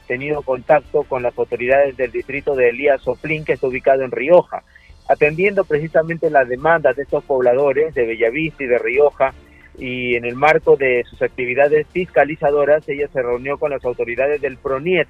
tenido 0.08 0.42
contacto 0.42 1.04
con 1.04 1.22
las 1.22 1.38
autoridades 1.38 1.96
del 1.96 2.10
distrito 2.10 2.56
de 2.56 2.70
Elías 2.70 3.00
Soplín, 3.02 3.44
que 3.44 3.52
está 3.52 3.68
ubicado 3.68 4.02
en 4.02 4.10
Rioja 4.10 4.64
atendiendo 5.10 5.64
precisamente 5.64 6.30
las 6.30 6.48
demandas 6.48 6.94
de 6.94 7.02
estos 7.02 7.24
pobladores 7.24 7.92
de 7.94 8.06
Bellavista 8.06 8.62
y 8.62 8.68
de 8.68 8.78
Rioja, 8.78 9.34
y 9.76 10.14
en 10.14 10.24
el 10.24 10.36
marco 10.36 10.76
de 10.76 11.02
sus 11.10 11.20
actividades 11.20 11.88
fiscalizadoras, 11.88 12.88
ella 12.88 13.08
se 13.12 13.20
reunió 13.20 13.58
con 13.58 13.72
las 13.72 13.84
autoridades 13.84 14.40
del 14.40 14.56
PRONIET 14.56 15.08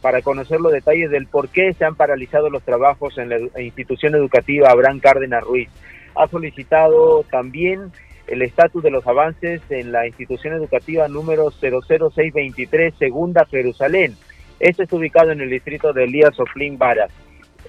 para 0.00 0.22
conocer 0.22 0.60
los 0.60 0.72
detalles 0.72 1.10
del 1.10 1.26
por 1.26 1.50
qué 1.50 1.74
se 1.74 1.84
han 1.84 1.94
paralizado 1.94 2.48
los 2.48 2.62
trabajos 2.62 3.18
en 3.18 3.28
la 3.28 3.60
institución 3.60 4.14
educativa 4.14 4.70
Abraham 4.70 5.00
Cárdenas 5.00 5.44
Ruiz. 5.44 5.68
Ha 6.14 6.26
solicitado 6.28 7.24
también 7.30 7.92
el 8.26 8.40
estatus 8.40 8.82
de 8.82 8.90
los 8.90 9.06
avances 9.06 9.60
en 9.68 9.92
la 9.92 10.06
institución 10.06 10.54
educativa 10.54 11.06
número 11.08 11.50
00623, 11.50 12.94
Segunda 12.98 13.44
Jerusalén. 13.44 14.16
Esto 14.58 14.84
está 14.84 14.96
ubicado 14.96 15.32
en 15.32 15.42
el 15.42 15.50
distrito 15.50 15.92
de 15.92 16.04
Elías 16.04 16.40
Oflín 16.40 16.78
Varas. 16.78 17.10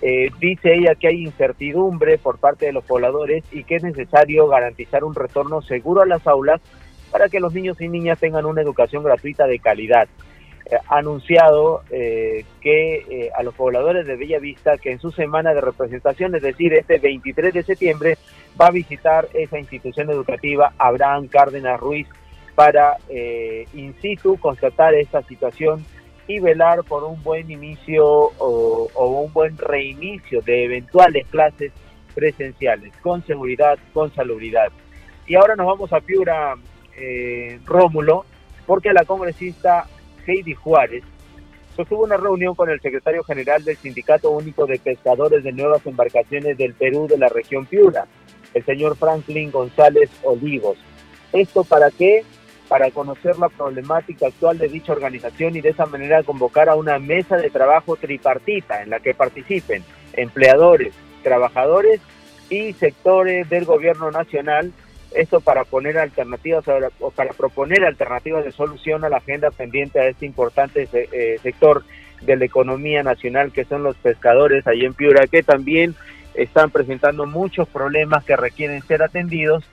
Eh, 0.01 0.29
dice 0.39 0.73
ella 0.73 0.95
que 0.95 1.07
hay 1.07 1.23
incertidumbre 1.23 2.17
por 2.17 2.37
parte 2.37 2.65
de 2.65 2.73
los 2.73 2.83
pobladores 2.83 3.43
y 3.51 3.63
que 3.63 3.75
es 3.75 3.83
necesario 3.83 4.47
garantizar 4.47 5.03
un 5.03 5.15
retorno 5.15 5.61
seguro 5.61 6.01
a 6.01 6.05
las 6.05 6.25
aulas 6.27 6.61
para 7.11 7.29
que 7.29 7.39
los 7.39 7.53
niños 7.53 7.79
y 7.79 7.87
niñas 7.87 8.19
tengan 8.19 8.45
una 8.45 8.61
educación 8.61 9.03
gratuita 9.03 9.47
de 9.47 9.59
calidad. 9.59 10.07
Eh, 10.65 10.75
ha 10.87 10.97
anunciado 10.97 11.83
eh, 11.91 12.43
que 12.59 13.31
a 13.35 13.43
los 13.43 13.53
pobladores 13.53 14.05
de 14.05 14.17
Bella 14.17 14.39
Vista 14.39 14.77
que 14.77 14.91
en 14.91 14.99
su 14.99 15.11
semana 15.11 15.53
de 15.53 15.61
representación, 15.61 16.35
es 16.35 16.41
decir, 16.41 16.73
este 16.73 16.99
23 16.99 17.53
de 17.53 17.63
septiembre, 17.63 18.17
va 18.59 18.67
a 18.67 18.71
visitar 18.71 19.27
esa 19.33 19.59
institución 19.59 20.09
educativa 20.09 20.73
Abraham 20.77 21.27
Cárdenas 21.27 21.79
Ruiz 21.79 22.07
para 22.53 22.97
in 23.09 23.93
situ 24.01 24.37
constatar 24.37 24.93
esta 24.93 25.21
situación 25.23 25.85
y 26.27 26.39
velar 26.39 26.83
por 26.83 27.03
un 27.03 27.21
buen 27.23 27.49
inicio 27.51 28.05
o, 28.05 28.89
un 28.95 29.31
buen 29.31 29.57
reinicio 29.57 30.41
de 30.41 30.65
eventuales 30.65 31.27
clases 31.27 31.71
presenciales, 32.13 32.93
con 33.01 33.25
seguridad, 33.25 33.77
con 33.93 34.13
salubridad. 34.13 34.71
Y 35.27 35.35
ahora 35.35 35.55
nos 35.55 35.67
vamos 35.67 35.91
a 35.93 36.01
Piura, 36.01 36.55
eh, 36.97 37.59
Rómulo, 37.65 38.25
porque 38.65 38.93
la 38.93 39.05
congresista 39.05 39.87
Heidi 40.25 40.53
Juárez 40.53 41.03
sostuvo 41.75 42.03
una 42.03 42.17
reunión 42.17 42.55
con 42.55 42.69
el 42.69 42.79
secretario 42.79 43.23
general 43.23 43.63
del 43.63 43.77
Sindicato 43.77 44.31
Único 44.31 44.65
de 44.65 44.79
Pescadores 44.79 45.43
de 45.43 45.51
Nuevas 45.51 45.85
Embarcaciones 45.85 46.57
del 46.57 46.73
Perú 46.73 47.07
de 47.07 47.17
la 47.17 47.27
región 47.27 47.65
Piura, 47.65 48.07
el 48.53 48.63
señor 48.63 48.95
Franklin 48.95 49.51
González 49.51 50.09
Olivos. 50.23 50.77
¿Esto 51.33 51.63
para 51.65 51.91
qué? 51.91 52.23
Para 52.75 52.91
conocer 52.91 53.39
la 53.39 53.47
problemática 53.47 54.27
actual 54.27 54.57
de 54.57 54.67
dicha 54.67 54.91
organización 54.91 55.55
y 55.55 55.61
de 55.61 55.69
esa 55.69 55.85
manera 55.85 56.23
convocar 56.23 56.67
a 56.67 56.75
una 56.75 56.99
mesa 56.99 57.37
de 57.37 57.49
trabajo 57.49 57.95
tripartita 57.95 58.83
en 58.83 58.89
la 58.89 58.99
que 58.99 59.13
participen 59.13 59.81
empleadores, 60.11 60.93
trabajadores 61.23 62.01
y 62.49 62.73
sectores 62.73 63.49
del 63.49 63.63
gobierno 63.63 64.11
nacional, 64.11 64.73
esto 65.15 65.39
para 65.39 65.63
poner 65.63 65.97
alternativas 65.97 66.65
o 66.99 67.11
para 67.11 67.31
proponer 67.31 67.85
alternativas 67.85 68.43
de 68.43 68.51
solución 68.51 69.05
a 69.05 69.09
la 69.09 69.19
agenda 69.19 69.51
pendiente 69.51 70.01
a 70.01 70.09
este 70.09 70.25
importante 70.25 70.89
eh, 70.91 71.39
sector 71.41 71.85
de 72.23 72.35
la 72.35 72.43
economía 72.43 73.03
nacional 73.03 73.53
que 73.53 73.63
son 73.63 73.83
los 73.83 73.95
pescadores 73.95 74.67
ahí 74.67 74.83
en 74.83 74.93
Piura 74.93 75.27
que 75.27 75.43
también 75.43 75.95
están 76.33 76.71
presentando 76.71 77.25
muchos 77.25 77.69
problemas 77.69 78.25
que 78.25 78.35
requieren 78.35 78.81
ser 78.81 79.01
atendidos 79.01 79.63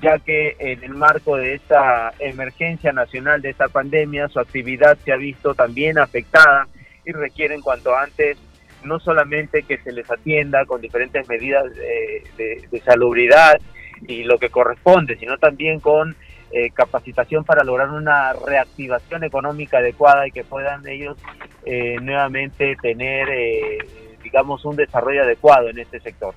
ya 0.00 0.18
que 0.18 0.56
en 0.58 0.82
el 0.82 0.94
marco 0.94 1.36
de 1.36 1.54
esta 1.54 2.12
emergencia 2.18 2.92
nacional, 2.92 3.42
de 3.42 3.50
esta 3.50 3.68
pandemia, 3.68 4.28
su 4.28 4.40
actividad 4.40 4.98
se 5.04 5.12
ha 5.12 5.16
visto 5.16 5.54
también 5.54 5.98
afectada 5.98 6.68
y 7.04 7.12
requieren 7.12 7.60
cuanto 7.60 7.96
antes 7.96 8.38
no 8.84 9.00
solamente 9.00 9.62
que 9.62 9.78
se 9.78 9.92
les 9.92 10.10
atienda 10.10 10.64
con 10.64 10.80
diferentes 10.80 11.28
medidas 11.28 11.64
de, 11.74 12.82
salubridad 12.84 13.60
y 14.06 14.24
lo 14.24 14.38
que 14.38 14.50
corresponde, 14.50 15.16
sino 15.16 15.38
también 15.38 15.80
con 15.80 16.14
eh, 16.52 16.70
capacitación 16.70 17.44
para 17.44 17.64
lograr 17.64 17.90
una 17.90 18.32
reactivación 18.32 19.24
económica 19.24 19.78
adecuada 19.78 20.28
y 20.28 20.30
que 20.30 20.44
puedan 20.44 20.86
ellos 20.86 21.16
eh, 21.64 21.96
nuevamente 22.00 22.76
tener, 22.80 23.28
eh, 23.28 23.78
digamos, 24.22 24.64
un 24.64 24.76
desarrollo 24.76 25.22
adecuado 25.22 25.68
en 25.68 25.78
este 25.78 25.98
sector. 26.00 26.34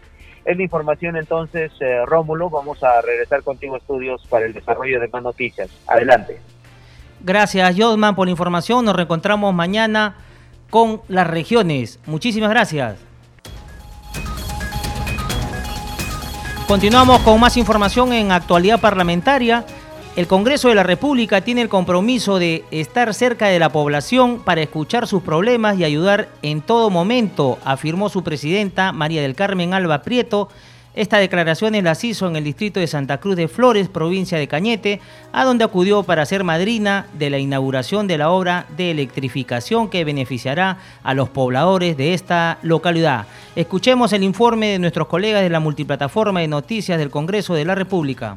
Es 0.49 0.57
la 0.57 0.63
información 0.63 1.15
entonces, 1.15 1.71
eh, 1.79 2.03
Rómulo. 2.07 2.49
Vamos 2.49 2.83
a 2.83 3.01
regresar 3.01 3.43
contigo 3.43 3.75
a 3.75 3.77
estudios 3.77 4.25
para 4.27 4.47
el 4.47 4.53
desarrollo 4.53 4.99
de 4.99 5.07
más 5.07 5.21
noticias. 5.21 5.69
Adelante. 5.85 6.39
Gracias, 7.19 7.75
Jodman, 7.77 8.15
por 8.15 8.25
la 8.25 8.31
información. 8.31 8.83
Nos 8.83 8.95
reencontramos 8.95 9.53
mañana 9.53 10.15
con 10.71 11.03
las 11.07 11.27
regiones. 11.27 11.99
Muchísimas 12.07 12.49
gracias. 12.49 12.97
Continuamos 16.67 17.19
con 17.19 17.39
más 17.39 17.55
información 17.55 18.11
en 18.11 18.31
actualidad 18.31 18.81
parlamentaria. 18.81 19.63
El 20.19 20.27
Congreso 20.27 20.67
de 20.67 20.75
la 20.75 20.83
República 20.83 21.39
tiene 21.39 21.61
el 21.61 21.69
compromiso 21.69 22.39
de 22.39 22.65
estar 22.71 23.13
cerca 23.13 23.47
de 23.47 23.57
la 23.57 23.69
población 23.69 24.41
para 24.43 24.59
escuchar 24.59 25.07
sus 25.07 25.23
problemas 25.23 25.79
y 25.79 25.85
ayudar 25.85 26.27
en 26.41 26.59
todo 26.59 26.89
momento, 26.89 27.57
afirmó 27.63 28.09
su 28.09 28.21
presidenta 28.21 28.91
María 28.91 29.21
del 29.21 29.33
Carmen 29.33 29.73
Alba 29.73 30.01
Prieto 30.01 30.49
Esta 30.93 31.19
declaración 31.19 31.81
las 31.81 32.03
hizo 32.03 32.27
en 32.27 32.35
el 32.35 32.43
distrito 32.43 32.81
de 32.81 32.87
Santa 32.87 33.21
Cruz 33.21 33.37
de 33.37 33.47
Flores, 33.47 33.87
provincia 33.87 34.37
de 34.37 34.49
Cañete, 34.49 34.99
a 35.31 35.45
donde 35.45 35.63
acudió 35.63 36.03
para 36.03 36.25
ser 36.25 36.43
madrina 36.43 37.07
de 37.13 37.29
la 37.29 37.37
inauguración 37.37 38.05
de 38.05 38.17
la 38.17 38.29
obra 38.29 38.65
de 38.75 38.91
electrificación 38.91 39.89
que 39.89 40.03
beneficiará 40.03 40.79
a 41.01 41.13
los 41.13 41.29
pobladores 41.29 41.95
de 41.95 42.13
esta 42.13 42.57
localidad. 42.61 43.25
Escuchemos 43.55 44.11
el 44.11 44.23
informe 44.23 44.67
de 44.67 44.79
nuestros 44.79 45.07
colegas 45.07 45.43
de 45.43 45.49
la 45.49 45.61
multiplataforma 45.61 46.41
de 46.41 46.49
noticias 46.49 46.99
del 46.99 47.09
Congreso 47.09 47.53
de 47.53 47.63
la 47.63 47.75
República. 47.75 48.35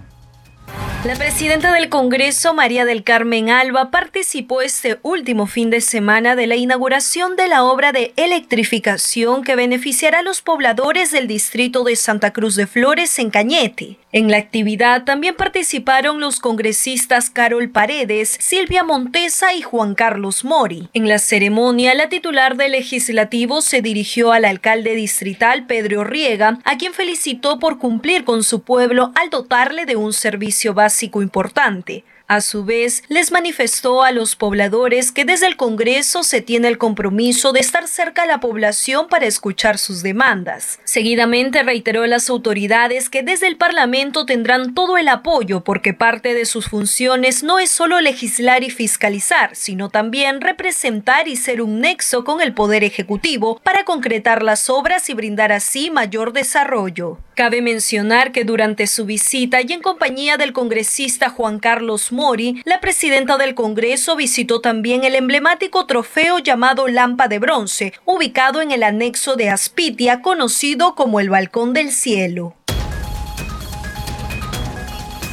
La 1.04 1.16
presidenta 1.16 1.72
del 1.72 1.88
Congreso, 1.88 2.54
María 2.54 2.84
del 2.84 3.02
Carmen 3.02 3.50
Alba, 3.50 3.90
participó 3.90 4.62
este 4.62 5.00
último 5.02 5.48
fin 5.48 5.68
de 5.68 5.80
semana 5.80 6.36
de 6.36 6.46
la 6.46 6.54
inauguración 6.54 7.34
de 7.34 7.48
la 7.48 7.64
obra 7.64 7.90
de 7.90 8.12
electrificación 8.14 9.42
que 9.42 9.56
beneficiará 9.56 10.20
a 10.20 10.22
los 10.22 10.42
pobladores 10.42 11.10
del 11.10 11.26
distrito 11.26 11.82
de 11.82 11.96
Santa 11.96 12.32
Cruz 12.32 12.54
de 12.54 12.68
Flores 12.68 13.18
en 13.18 13.30
Cañete. 13.30 13.98
En 14.14 14.30
la 14.30 14.36
actividad 14.36 15.04
también 15.04 15.34
participaron 15.34 16.20
los 16.20 16.38
congresistas 16.38 17.30
Carol 17.30 17.70
Paredes, 17.70 18.36
Silvia 18.38 18.84
Montesa 18.84 19.54
y 19.54 19.62
Juan 19.62 19.94
Carlos 19.94 20.44
Mori. 20.44 20.90
En 20.92 21.08
la 21.08 21.18
ceremonia, 21.18 21.94
la 21.94 22.10
titular 22.10 22.58
del 22.58 22.72
legislativo 22.72 23.62
se 23.62 23.80
dirigió 23.80 24.32
al 24.32 24.44
alcalde 24.44 24.94
distrital 24.96 25.64
Pedro 25.64 26.04
Riega, 26.04 26.58
a 26.64 26.76
quien 26.76 26.92
felicitó 26.92 27.58
por 27.58 27.78
cumplir 27.78 28.24
con 28.24 28.44
su 28.44 28.60
pueblo 28.60 29.12
al 29.14 29.30
dotarle 29.30 29.86
de 29.86 29.96
un 29.96 30.12
servicio 30.12 30.74
básico 30.74 31.22
importante. 31.22 32.04
A 32.26 32.40
su 32.40 32.64
vez, 32.64 33.02
les 33.08 33.32
manifestó 33.32 34.02
a 34.02 34.12
los 34.12 34.36
pobladores 34.36 35.12
que 35.12 35.24
desde 35.24 35.46
el 35.46 35.56
Congreso 35.56 36.22
se 36.22 36.40
tiene 36.40 36.68
el 36.68 36.78
compromiso 36.78 37.52
de 37.52 37.60
estar 37.60 37.88
cerca 37.88 38.22
a 38.22 38.26
la 38.26 38.40
población 38.40 39.08
para 39.08 39.26
escuchar 39.26 39.78
sus 39.78 40.02
demandas. 40.02 40.78
Seguidamente 40.84 41.62
reiteró 41.62 42.04
a 42.04 42.06
las 42.06 42.30
autoridades 42.30 43.10
que 43.10 43.22
desde 43.22 43.48
el 43.48 43.56
Parlamento 43.56 44.24
tendrán 44.24 44.74
todo 44.74 44.96
el 44.96 45.08
apoyo 45.08 45.62
porque 45.64 45.94
parte 45.94 46.34
de 46.34 46.46
sus 46.46 46.68
funciones 46.68 47.42
no 47.42 47.58
es 47.58 47.70
solo 47.70 48.00
legislar 48.00 48.64
y 48.64 48.70
fiscalizar, 48.70 49.54
sino 49.54 49.90
también 49.90 50.40
representar 50.40 51.28
y 51.28 51.36
ser 51.36 51.60
un 51.60 51.80
nexo 51.80 52.24
con 52.24 52.40
el 52.40 52.54
Poder 52.54 52.84
Ejecutivo 52.84 53.60
para 53.62 53.84
concretar 53.84 54.42
las 54.42 54.70
obras 54.70 55.08
y 55.10 55.14
brindar 55.14 55.52
así 55.52 55.90
mayor 55.90 56.32
desarrollo. 56.32 57.18
Cabe 57.34 57.62
mencionar 57.62 58.30
que 58.30 58.44
durante 58.44 58.86
su 58.86 59.06
visita 59.06 59.60
y 59.62 59.72
en 59.72 59.80
compañía 59.80 60.36
del 60.36 60.52
congresista 60.52 61.30
Juan 61.30 61.60
Carlos 61.60 62.12
Mori, 62.12 62.60
la 62.64 62.80
presidenta 62.80 63.38
del 63.38 63.54
Congreso 63.54 64.16
visitó 64.16 64.60
también 64.60 65.04
el 65.04 65.14
emblemático 65.14 65.86
trofeo 65.86 66.40
llamado 66.40 66.88
Lampa 66.88 67.28
de 67.28 67.38
Bronce, 67.38 67.94
ubicado 68.04 68.60
en 68.60 68.70
el 68.70 68.82
anexo 68.82 69.36
de 69.36 69.48
Aspitia, 69.48 70.20
conocido 70.20 70.94
como 70.94 71.20
el 71.20 71.30
Balcón 71.30 71.72
del 71.72 71.90
Cielo. 71.90 72.54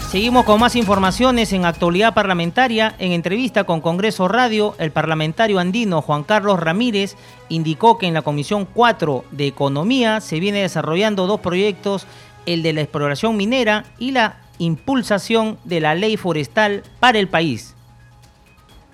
Seguimos 0.10 0.44
con 0.44 0.60
más 0.60 0.76
informaciones 0.76 1.54
en 1.54 1.66
actualidad 1.66 2.16
parlamentaria. 2.16 2.96
En 2.98 3.12
entrevista 3.12 3.66
con 3.66 3.80
Congreso 3.80 4.28
Radio, 4.28 4.74
el 4.80 4.90
parlamentario 4.90 5.60
andino 5.60 6.02
Juan 6.02 6.24
Carlos 6.24 6.60
Ramírez 6.60 7.16
indicó 7.48 8.00
que 8.00 8.08
en 8.08 8.16
la 8.16 8.24
Comisión 8.24 8.66
4 8.74 9.26
de 9.30 9.46
Economía 9.46 10.20
se 10.20 10.40
viene 10.40 10.64
desarrollando 10.64 11.28
dos 11.28 11.42
proyectos, 11.42 12.08
el 12.48 12.64
de 12.64 12.74
la 12.74 12.82
exploración 12.82 13.38
minera 13.38 13.86
y 14.00 14.10
la 14.10 14.38
impulsación 14.58 15.60
de 15.64 15.80
la 15.80 15.94
ley 15.94 16.18
forestal 16.18 16.82
para 17.00 17.20
el 17.20 17.28
país. 17.28 17.76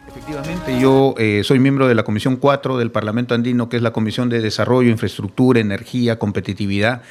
Efectivamente, 0.09 0.77
yo 0.81 1.15
eh, 1.17 1.43
soy 1.45 1.59
miembro 1.59 1.87
de 1.87 1.95
la 1.95 2.03
Comisión 2.03 2.35
4 2.35 2.77
del 2.77 2.91
Parlamento 2.91 3.33
Andino, 3.33 3.69
que 3.69 3.77
es 3.77 3.81
la 3.81 3.93
Comisión 3.93 4.27
de 4.27 4.41
Desarrollo, 4.41 4.89
Infraestructura, 4.89 5.61
Energía, 5.61 6.19
Competitividad 6.19 7.03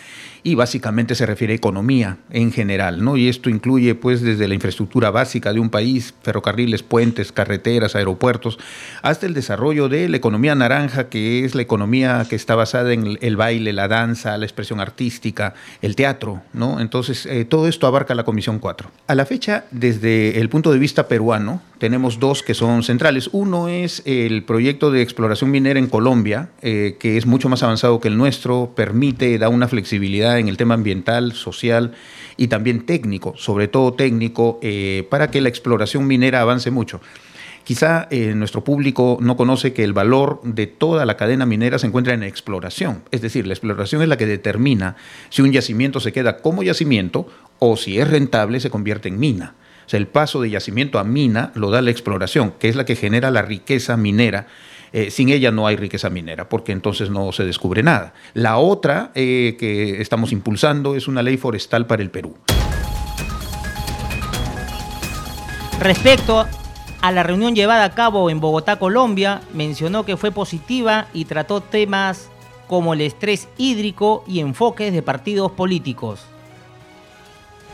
y 0.44 0.54
básicamente 0.54 1.14
se 1.14 1.24
refiere 1.24 1.54
a 1.54 1.56
economía 1.56 2.18
en 2.30 2.52
general, 2.52 3.02
¿no? 3.02 3.16
Y 3.16 3.28
esto 3.28 3.48
incluye 3.48 3.94
pues 3.94 4.20
desde 4.20 4.46
la 4.46 4.54
infraestructura 4.54 5.10
básica 5.10 5.54
de 5.54 5.58
un 5.58 5.70
país, 5.70 6.14
ferrocarriles, 6.22 6.82
puentes, 6.82 7.32
carreteras, 7.32 7.96
aeropuertos, 7.96 8.58
hasta 9.00 9.24
el 9.24 9.32
desarrollo 9.32 9.88
de 9.88 10.08
la 10.08 10.18
economía 10.18 10.54
naranja, 10.54 11.08
que 11.08 11.46
es 11.46 11.54
la 11.54 11.62
economía 11.62 12.26
que 12.28 12.36
está 12.36 12.54
basada 12.54 12.92
en 12.92 13.18
el 13.22 13.36
baile, 13.36 13.72
la 13.72 13.88
danza, 13.88 14.36
la 14.36 14.44
expresión 14.44 14.80
artística, 14.80 15.54
el 15.80 15.96
teatro, 15.96 16.42
¿no? 16.52 16.78
Entonces, 16.78 17.24
eh, 17.24 17.46
todo 17.46 17.66
esto 17.66 17.86
abarca 17.86 18.14
la 18.14 18.24
Comisión 18.24 18.58
4. 18.58 18.90
A 19.06 19.14
la 19.14 19.24
fecha, 19.24 19.64
desde 19.70 20.38
el 20.40 20.50
punto 20.50 20.72
de 20.72 20.78
vista 20.78 21.08
peruano, 21.08 21.62
tenemos 21.84 22.18
dos 22.18 22.42
que 22.42 22.54
son 22.54 22.82
centrales. 22.82 23.28
Uno 23.32 23.68
es 23.68 24.00
el 24.06 24.42
proyecto 24.44 24.90
de 24.90 25.02
exploración 25.02 25.50
minera 25.50 25.78
en 25.78 25.86
Colombia, 25.86 26.48
eh, 26.62 26.96
que 26.98 27.18
es 27.18 27.26
mucho 27.26 27.50
más 27.50 27.62
avanzado 27.62 28.00
que 28.00 28.08
el 28.08 28.16
nuestro, 28.16 28.72
permite, 28.74 29.36
da 29.36 29.50
una 29.50 29.68
flexibilidad 29.68 30.38
en 30.38 30.48
el 30.48 30.56
tema 30.56 30.72
ambiental, 30.72 31.34
social 31.34 31.92
y 32.38 32.46
también 32.48 32.86
técnico, 32.86 33.34
sobre 33.36 33.68
todo 33.68 33.92
técnico, 33.92 34.58
eh, 34.62 35.06
para 35.10 35.30
que 35.30 35.42
la 35.42 35.50
exploración 35.50 36.06
minera 36.06 36.40
avance 36.40 36.70
mucho. 36.70 37.02
Quizá 37.64 38.08
eh, 38.10 38.32
nuestro 38.34 38.64
público 38.64 39.18
no 39.20 39.36
conoce 39.36 39.74
que 39.74 39.84
el 39.84 39.92
valor 39.92 40.40
de 40.42 40.66
toda 40.66 41.04
la 41.04 41.18
cadena 41.18 41.44
minera 41.44 41.78
se 41.78 41.86
encuentra 41.86 42.14
en 42.14 42.22
exploración. 42.22 43.02
Es 43.10 43.20
decir, 43.20 43.46
la 43.46 43.52
exploración 43.52 44.00
es 44.00 44.08
la 44.08 44.16
que 44.16 44.24
determina 44.24 44.96
si 45.28 45.42
un 45.42 45.52
yacimiento 45.52 46.00
se 46.00 46.12
queda 46.12 46.38
como 46.38 46.62
yacimiento 46.62 47.26
o 47.58 47.76
si 47.76 47.98
es 47.98 48.08
rentable 48.08 48.58
se 48.60 48.70
convierte 48.70 49.10
en 49.10 49.18
mina. 49.18 49.54
O 49.86 49.88
sea, 49.88 49.98
el 49.98 50.06
paso 50.06 50.40
de 50.40 50.50
yacimiento 50.50 50.98
a 50.98 51.04
mina 51.04 51.52
lo 51.54 51.70
da 51.70 51.82
la 51.82 51.90
exploración, 51.90 52.52
que 52.58 52.68
es 52.68 52.76
la 52.76 52.84
que 52.84 52.96
genera 52.96 53.30
la 53.30 53.42
riqueza 53.42 53.96
minera 53.96 54.46
eh, 54.96 55.10
sin 55.10 55.28
ella 55.28 55.50
no 55.50 55.66
hay 55.66 55.74
riqueza 55.74 56.08
minera, 56.08 56.48
porque 56.48 56.70
entonces 56.70 57.10
no 57.10 57.32
se 57.32 57.44
descubre 57.44 57.82
nada. 57.82 58.14
La 58.32 58.58
otra 58.58 59.10
eh, 59.16 59.56
que 59.58 60.00
estamos 60.00 60.30
impulsando 60.30 60.94
es 60.94 61.08
una 61.08 61.20
ley 61.20 61.36
forestal 61.36 61.84
para 61.88 62.00
el 62.00 62.10
Perú. 62.10 62.36
Respecto 65.80 66.46
a 67.00 67.10
la 67.10 67.24
reunión 67.24 67.56
llevada 67.56 67.82
a 67.82 67.90
cabo 67.90 68.30
en 68.30 68.38
Bogotá, 68.38 68.78
Colombia, 68.78 69.40
mencionó 69.52 70.06
que 70.06 70.16
fue 70.16 70.30
positiva 70.30 71.08
y 71.12 71.24
trató 71.24 71.60
temas 71.60 72.30
como 72.68 72.94
el 72.94 73.00
estrés 73.00 73.48
hídrico 73.58 74.22
y 74.28 74.38
enfoques 74.38 74.92
de 74.92 75.02
partidos 75.02 75.50
políticos. 75.50 76.24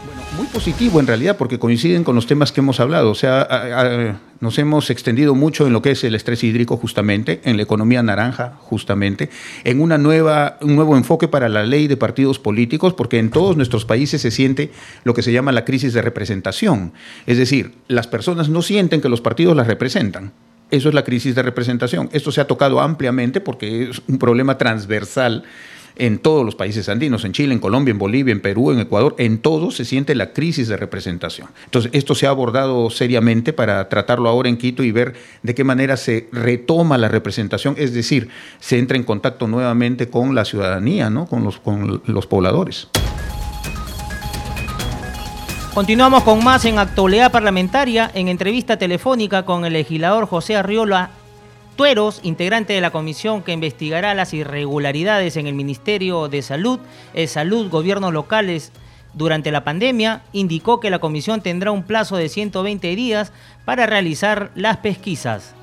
Bueno, 0.04 0.22
muy 0.34 0.46
positivo 0.46 0.98
en 0.98 1.06
realidad 1.06 1.36
porque 1.36 1.58
coinciden 1.58 2.04
con 2.04 2.14
los 2.14 2.26
temas 2.26 2.52
que 2.52 2.60
hemos 2.60 2.80
hablado. 2.80 3.10
O 3.10 3.14
sea, 3.14 4.18
nos 4.40 4.58
hemos 4.58 4.88
extendido 4.88 5.34
mucho 5.34 5.66
en 5.66 5.74
lo 5.74 5.82
que 5.82 5.90
es 5.90 6.02
el 6.04 6.14
estrés 6.14 6.42
hídrico 6.42 6.78
justamente, 6.78 7.42
en 7.44 7.58
la 7.58 7.62
economía 7.62 8.02
naranja 8.02 8.54
justamente, 8.60 9.28
en 9.64 9.80
una 9.80 9.98
nueva, 9.98 10.56
un 10.62 10.74
nuevo 10.74 10.96
enfoque 10.96 11.28
para 11.28 11.50
la 11.50 11.64
ley 11.64 11.86
de 11.86 11.98
partidos 11.98 12.38
políticos, 12.38 12.94
porque 12.94 13.18
en 13.18 13.28
todos 13.28 13.58
nuestros 13.58 13.84
países 13.84 14.22
se 14.22 14.30
siente 14.30 14.70
lo 15.04 15.12
que 15.12 15.22
se 15.22 15.32
llama 15.32 15.52
la 15.52 15.66
crisis 15.66 15.92
de 15.92 16.00
representación. 16.00 16.94
Es 17.26 17.36
decir, 17.36 17.74
las 17.86 18.06
personas 18.06 18.48
no 18.48 18.62
sienten 18.62 19.02
que 19.02 19.10
los 19.10 19.20
partidos 19.20 19.54
las 19.54 19.66
representan. 19.66 20.32
Eso 20.70 20.88
es 20.88 20.94
la 20.94 21.04
crisis 21.04 21.34
de 21.34 21.42
representación. 21.42 22.08
Esto 22.12 22.32
se 22.32 22.40
ha 22.40 22.46
tocado 22.46 22.80
ampliamente 22.80 23.40
porque 23.40 23.90
es 23.90 24.00
un 24.06 24.18
problema 24.18 24.56
transversal 24.56 25.44
en 25.96 26.18
todos 26.18 26.44
los 26.44 26.54
países 26.54 26.88
andinos, 26.88 27.24
en 27.24 27.32
Chile, 27.32 27.52
en 27.52 27.60
Colombia, 27.60 27.92
en 27.92 27.98
Bolivia, 27.98 28.32
en 28.32 28.40
Perú, 28.40 28.70
en 28.70 28.80
Ecuador, 28.80 29.14
en 29.18 29.38
todo 29.38 29.70
se 29.70 29.84
siente 29.84 30.14
la 30.14 30.32
crisis 30.32 30.68
de 30.68 30.76
representación. 30.76 31.48
Entonces, 31.64 31.90
esto 31.94 32.14
se 32.14 32.26
ha 32.26 32.30
abordado 32.30 32.90
seriamente 32.90 33.52
para 33.52 33.88
tratarlo 33.88 34.28
ahora 34.28 34.48
en 34.48 34.56
Quito 34.56 34.82
y 34.82 34.92
ver 34.92 35.14
de 35.42 35.54
qué 35.54 35.64
manera 35.64 35.96
se 35.96 36.28
retoma 36.32 36.98
la 36.98 37.08
representación, 37.08 37.74
es 37.78 37.92
decir, 37.92 38.28
se 38.58 38.78
entra 38.78 38.96
en 38.96 39.04
contacto 39.04 39.46
nuevamente 39.46 40.08
con 40.08 40.34
la 40.34 40.44
ciudadanía, 40.44 41.10
¿no? 41.10 41.26
con, 41.26 41.44
los, 41.44 41.58
con 41.58 42.02
los 42.06 42.26
pobladores. 42.26 42.88
Continuamos 45.74 46.24
con 46.24 46.42
más 46.42 46.64
en 46.64 46.78
actualidad 46.78 47.30
parlamentaria, 47.30 48.10
en 48.12 48.26
entrevista 48.26 48.76
telefónica 48.76 49.44
con 49.44 49.64
el 49.64 49.72
legislador 49.72 50.26
José 50.26 50.56
Arriola 50.56 51.10
Tueros, 51.80 52.20
integrante 52.24 52.74
de 52.74 52.82
la 52.82 52.90
comisión 52.90 53.42
que 53.42 53.52
investigará 53.52 54.12
las 54.12 54.34
irregularidades 54.34 55.38
en 55.38 55.46
el 55.46 55.54
Ministerio 55.54 56.28
de 56.28 56.42
Salud, 56.42 56.78
el 57.14 57.26
Salud, 57.26 57.70
Gobiernos 57.70 58.12
Locales 58.12 58.70
durante 59.14 59.50
la 59.50 59.64
pandemia, 59.64 60.20
indicó 60.34 60.78
que 60.78 60.90
la 60.90 60.98
comisión 60.98 61.40
tendrá 61.40 61.70
un 61.70 61.84
plazo 61.84 62.18
de 62.18 62.28
120 62.28 62.94
días 62.96 63.32
para 63.64 63.86
realizar 63.86 64.50
las 64.54 64.76
pesquisas. 64.76 65.56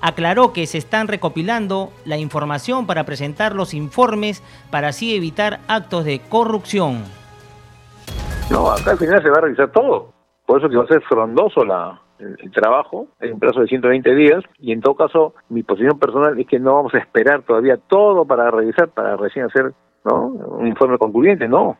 Aclaró 0.00 0.52
que 0.52 0.68
se 0.68 0.78
están 0.78 1.08
recopilando 1.08 1.92
la 2.04 2.16
información 2.16 2.86
para 2.86 3.02
presentar 3.02 3.56
los 3.56 3.74
informes 3.74 4.40
para 4.70 4.86
así 4.86 5.16
evitar 5.16 5.58
actos 5.66 6.04
de 6.04 6.20
corrupción. 6.20 7.02
No, 8.52 8.70
acá 8.70 8.92
al 8.92 8.98
final 8.98 9.20
se 9.20 9.30
va 9.30 9.38
a 9.38 9.40
realizar 9.40 9.72
todo. 9.72 10.12
Por 10.46 10.60
eso 10.60 10.68
que 10.68 10.76
va 10.76 10.84
a 10.84 10.86
ser 10.86 11.02
frondoso 11.02 11.64
la, 11.64 12.03
el, 12.40 12.50
trabajo 12.52 13.08
en 13.20 13.34
un 13.34 13.40
plazo 13.40 13.60
de 13.60 13.66
120 13.66 14.14
días 14.14 14.42
y 14.58 14.72
en 14.72 14.80
todo 14.80 14.94
caso 14.94 15.34
mi 15.48 15.62
posición 15.62 15.98
personal 15.98 16.38
es 16.38 16.46
que 16.46 16.58
no 16.58 16.74
vamos 16.74 16.94
a 16.94 16.98
esperar 16.98 17.42
todavía 17.42 17.76
todo 17.76 18.24
para 18.24 18.50
revisar, 18.50 18.88
para 18.88 19.16
recién 19.16 19.46
hacer 19.46 19.72
¿no? 20.04 20.26
un 20.26 20.66
informe 20.66 20.98
concluyente, 20.98 21.48
no. 21.48 21.76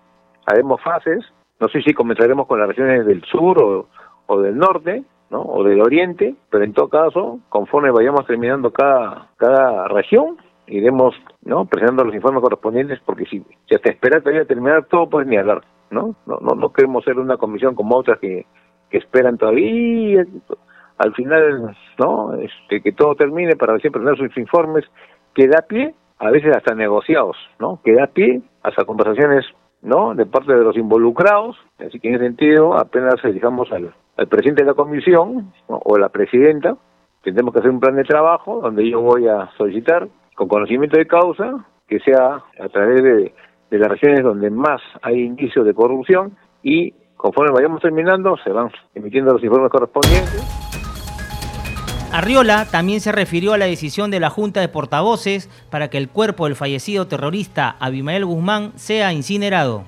Haremos 0.46 0.80
fases, 0.82 1.24
no 1.60 1.68
sé 1.68 1.82
si 1.82 1.94
comenzaremos 1.94 2.46
con 2.46 2.58
las 2.58 2.68
regiones 2.68 3.06
del 3.06 3.22
sur 3.24 3.62
o, 3.62 3.88
o 4.26 4.40
del 4.40 4.56
norte, 4.56 5.04
¿no? 5.30 5.42
o 5.42 5.64
del 5.64 5.80
oriente, 5.80 6.34
pero 6.50 6.64
en 6.64 6.72
todo 6.72 6.88
caso, 6.88 7.40
conforme 7.48 7.90
vayamos 7.90 8.26
terminando 8.26 8.70
cada, 8.72 9.28
cada 9.36 9.88
región, 9.88 10.36
iremos 10.66 11.14
no 11.42 11.66
presentando 11.66 12.04
los 12.04 12.14
informes 12.14 12.42
correspondientes 12.42 13.00
porque 13.04 13.26
si, 13.26 13.44
si 13.68 13.74
hasta 13.74 13.90
esperar 13.90 14.22
todavía 14.22 14.46
terminar 14.46 14.86
todo 14.86 15.08
pues 15.10 15.26
ni 15.26 15.36
hablar 15.36 15.62
no 15.90 16.14
no 16.24 16.38
no 16.40 16.54
no 16.54 16.72
queremos 16.72 17.04
ser 17.04 17.18
una 17.18 17.36
comisión 17.36 17.74
como 17.74 17.96
otras 17.96 18.18
que, 18.18 18.46
que 18.94 18.98
esperan 18.98 19.36
todavía 19.36 20.24
al 20.98 21.14
final 21.14 21.76
no 21.98 22.34
este 22.34 22.80
que 22.80 22.92
todo 22.92 23.16
termine 23.16 23.56
para 23.56 23.76
siempre 23.78 24.00
tener 24.00 24.16
sus 24.16 24.38
informes 24.38 24.84
que 25.34 25.48
da 25.48 25.62
pie 25.62 25.96
a 26.20 26.30
veces 26.30 26.56
hasta 26.56 26.76
negociados 26.76 27.36
no 27.58 27.80
que 27.82 27.92
da 27.92 28.06
pie 28.06 28.40
hasta 28.62 28.84
conversaciones 28.84 29.44
no 29.82 30.14
de 30.14 30.26
parte 30.26 30.54
de 30.54 30.62
los 30.62 30.76
involucrados 30.76 31.56
así 31.84 31.98
que 31.98 32.06
en 32.06 32.14
ese 32.14 32.24
sentido 32.26 32.78
apenas 32.78 33.16
digamos 33.24 33.72
al, 33.72 33.92
al 34.16 34.28
presidente 34.28 34.62
de 34.62 34.68
la 34.68 34.74
comisión 34.74 35.52
o 35.66 35.98
la 35.98 36.10
presidenta 36.10 36.76
tendremos 37.24 37.52
que 37.52 37.58
hacer 37.58 37.72
un 37.72 37.80
plan 37.80 37.96
de 37.96 38.04
trabajo 38.04 38.60
donde 38.60 38.88
yo 38.88 39.00
voy 39.00 39.26
a 39.26 39.50
solicitar 39.56 40.06
con 40.36 40.46
conocimiento 40.46 40.96
de 40.96 41.08
causa 41.08 41.66
que 41.88 41.98
sea 41.98 42.44
a 42.60 42.68
través 42.68 43.02
de, 43.02 43.34
de 43.70 43.78
las 43.78 43.88
regiones 43.88 44.22
donde 44.22 44.50
más 44.50 44.80
hay 45.02 45.20
indicios 45.20 45.66
de 45.66 45.74
corrupción 45.74 46.36
y 46.62 46.94
conforme 47.24 47.52
vayamos 47.52 47.80
terminando 47.80 48.36
se 48.44 48.50
van 48.50 48.70
emitiendo 48.94 49.32
los 49.32 49.42
informes 49.42 49.70
correspondientes. 49.70 50.44
Arriola 52.12 52.66
también 52.70 53.00
se 53.00 53.12
refirió 53.12 53.54
a 53.54 53.58
la 53.58 53.64
decisión 53.64 54.10
de 54.10 54.20
la 54.20 54.28
Junta 54.28 54.60
de 54.60 54.68
Portavoces 54.68 55.48
para 55.70 55.88
que 55.88 55.96
el 55.96 56.10
cuerpo 56.10 56.44
del 56.44 56.54
fallecido 56.54 57.06
terrorista 57.06 57.76
Abimael 57.80 58.26
Guzmán 58.26 58.72
sea 58.74 59.14
incinerado. 59.14 59.84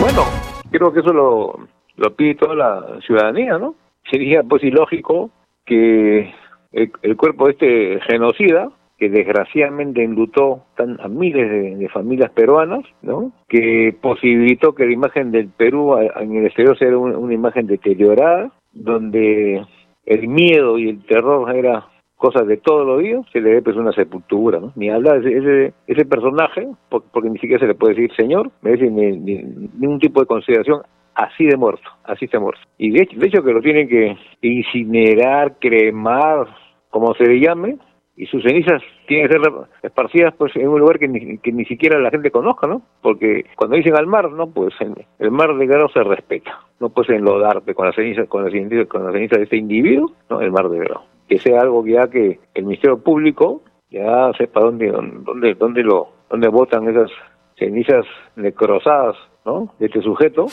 Bueno, 0.00 0.22
creo 0.70 0.92
que 0.92 1.00
eso 1.00 1.12
lo, 1.12 1.58
lo 1.96 2.14
pide 2.14 2.36
toda 2.36 2.54
la 2.54 3.00
ciudadanía, 3.04 3.58
¿no? 3.58 3.74
Sería 4.08 4.44
pues 4.44 4.62
ilógico 4.62 5.30
que 5.66 6.32
el, 6.70 6.92
el 7.02 7.16
cuerpo 7.16 7.46
de 7.46 7.52
este 7.52 8.00
genocida, 8.08 8.70
que 9.02 9.10
desgraciadamente 9.10 10.04
enlutó 10.04 10.62
tan, 10.76 11.00
a 11.00 11.08
miles 11.08 11.50
de, 11.50 11.74
de, 11.74 11.88
familias 11.88 12.30
peruanas, 12.30 12.84
¿no? 13.02 13.32
que 13.48 13.92
posibilitó 14.00 14.76
que 14.76 14.86
la 14.86 14.92
imagen 14.92 15.32
del 15.32 15.48
Perú 15.48 15.96
en 15.98 16.36
el 16.36 16.46
exterior 16.46 16.78
sea 16.78 16.96
una, 16.96 17.34
imagen 17.34 17.66
deteriorada, 17.66 18.52
donde 18.72 19.60
el 20.06 20.28
miedo 20.28 20.78
y 20.78 20.90
el 20.90 21.04
terror 21.04 21.52
era 21.52 21.88
cosas 22.14 22.46
de 22.46 22.58
todos 22.58 22.86
los 22.86 23.02
días, 23.02 23.26
se 23.32 23.40
le 23.40 23.54
ve 23.54 23.62
pues 23.62 23.74
una 23.74 23.90
sepultura. 23.90 24.60
Ni 24.76 24.88
habla 24.88 25.16
ese, 25.16 25.36
ese, 25.36 25.74
ese 25.88 26.04
personaje, 26.04 26.68
porque, 26.88 27.08
porque, 27.12 27.30
ni 27.30 27.38
siquiera 27.40 27.58
se 27.58 27.66
le 27.66 27.74
puede 27.74 27.94
decir 27.94 28.14
señor, 28.14 28.52
merece 28.60 28.88
ni, 28.88 29.18
ni, 29.18 29.42
ningún 29.80 29.98
tipo 29.98 30.20
de 30.20 30.26
consideración 30.26 30.82
así 31.16 31.44
de 31.44 31.56
muerto, 31.56 31.90
así 32.04 32.26
está 32.26 32.38
muerto. 32.38 32.60
Y 32.78 32.92
de 32.92 33.02
hecho, 33.02 33.18
de 33.18 33.26
hecho 33.26 33.42
que 33.42 33.52
lo 33.52 33.62
tienen 33.62 33.88
que 33.88 34.16
incinerar, 34.42 35.56
cremar, 35.58 36.46
como 36.88 37.14
se 37.14 37.24
le 37.24 37.40
llame, 37.40 37.78
y 38.22 38.26
sus 38.26 38.40
cenizas 38.44 38.80
tienen 39.08 39.26
que 39.26 39.32
ser 39.32 39.52
esparcidas 39.82 40.32
pues 40.38 40.54
en 40.54 40.68
un 40.68 40.78
lugar 40.78 41.00
que 41.00 41.08
ni, 41.08 41.38
que 41.38 41.50
ni 41.50 41.64
siquiera 41.64 41.98
la 41.98 42.08
gente 42.08 42.30
conozca, 42.30 42.68
¿no? 42.68 42.82
Porque 43.00 43.46
cuando 43.56 43.76
dicen 43.76 43.96
al 43.96 44.06
mar, 44.06 44.30
¿no? 44.30 44.48
Pues 44.48 44.72
en 44.78 44.94
el 45.18 45.32
mar 45.32 45.56
de 45.56 45.66
Grado 45.66 45.88
se 45.88 46.04
respeta, 46.04 46.60
no 46.78 46.90
puedes 46.90 47.10
enlodarte 47.10 47.74
con 47.74 47.86
las 47.86 47.96
cenizas, 47.96 48.28
con 48.28 48.44
las 48.44 48.52
cenizas, 48.52 48.86
con 48.86 49.02
las 49.02 49.12
cenizas 49.12 49.38
de 49.38 49.44
este 49.44 49.56
individuo, 49.56 50.12
¿no? 50.30 50.40
El 50.40 50.52
mar 50.52 50.68
de 50.68 50.78
Grado. 50.78 51.02
Que 51.28 51.40
sea 51.40 51.62
algo 51.62 51.82
que 51.82 51.90
ya 51.90 52.08
que 52.08 52.38
el 52.54 52.64
Ministerio 52.64 52.98
Público 52.98 53.62
ya 53.90 54.30
sepa 54.38 54.60
dónde, 54.60 54.92
dónde, 54.92 55.54
dónde 55.54 55.82
lo, 55.82 56.10
dónde 56.30 56.46
botan 56.46 56.88
esas 56.88 57.10
cenizas 57.58 58.04
necrosadas, 58.36 59.16
¿no? 59.44 59.74
De 59.80 59.86
este 59.86 60.00
sujeto. 60.00 60.46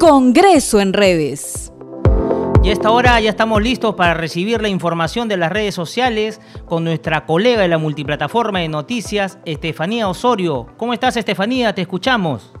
Congreso 0.00 0.80
en 0.80 0.92
redes. 0.92 1.61
Y 2.64 2.68
a 2.68 2.72
esta 2.72 2.92
hora 2.92 3.18
ya 3.18 3.30
estamos 3.30 3.60
listos 3.60 3.96
para 3.96 4.14
recibir 4.14 4.62
la 4.62 4.68
información 4.68 5.26
de 5.26 5.36
las 5.36 5.50
redes 5.50 5.74
sociales 5.74 6.40
con 6.64 6.84
nuestra 6.84 7.26
colega 7.26 7.62
de 7.62 7.66
la 7.66 7.76
multiplataforma 7.76 8.60
de 8.60 8.68
noticias, 8.68 9.38
Estefanía 9.44 10.08
Osorio. 10.08 10.68
¿Cómo 10.76 10.92
estás, 10.92 11.16
Estefanía? 11.16 11.74
Te 11.74 11.82
escuchamos. 11.82 12.52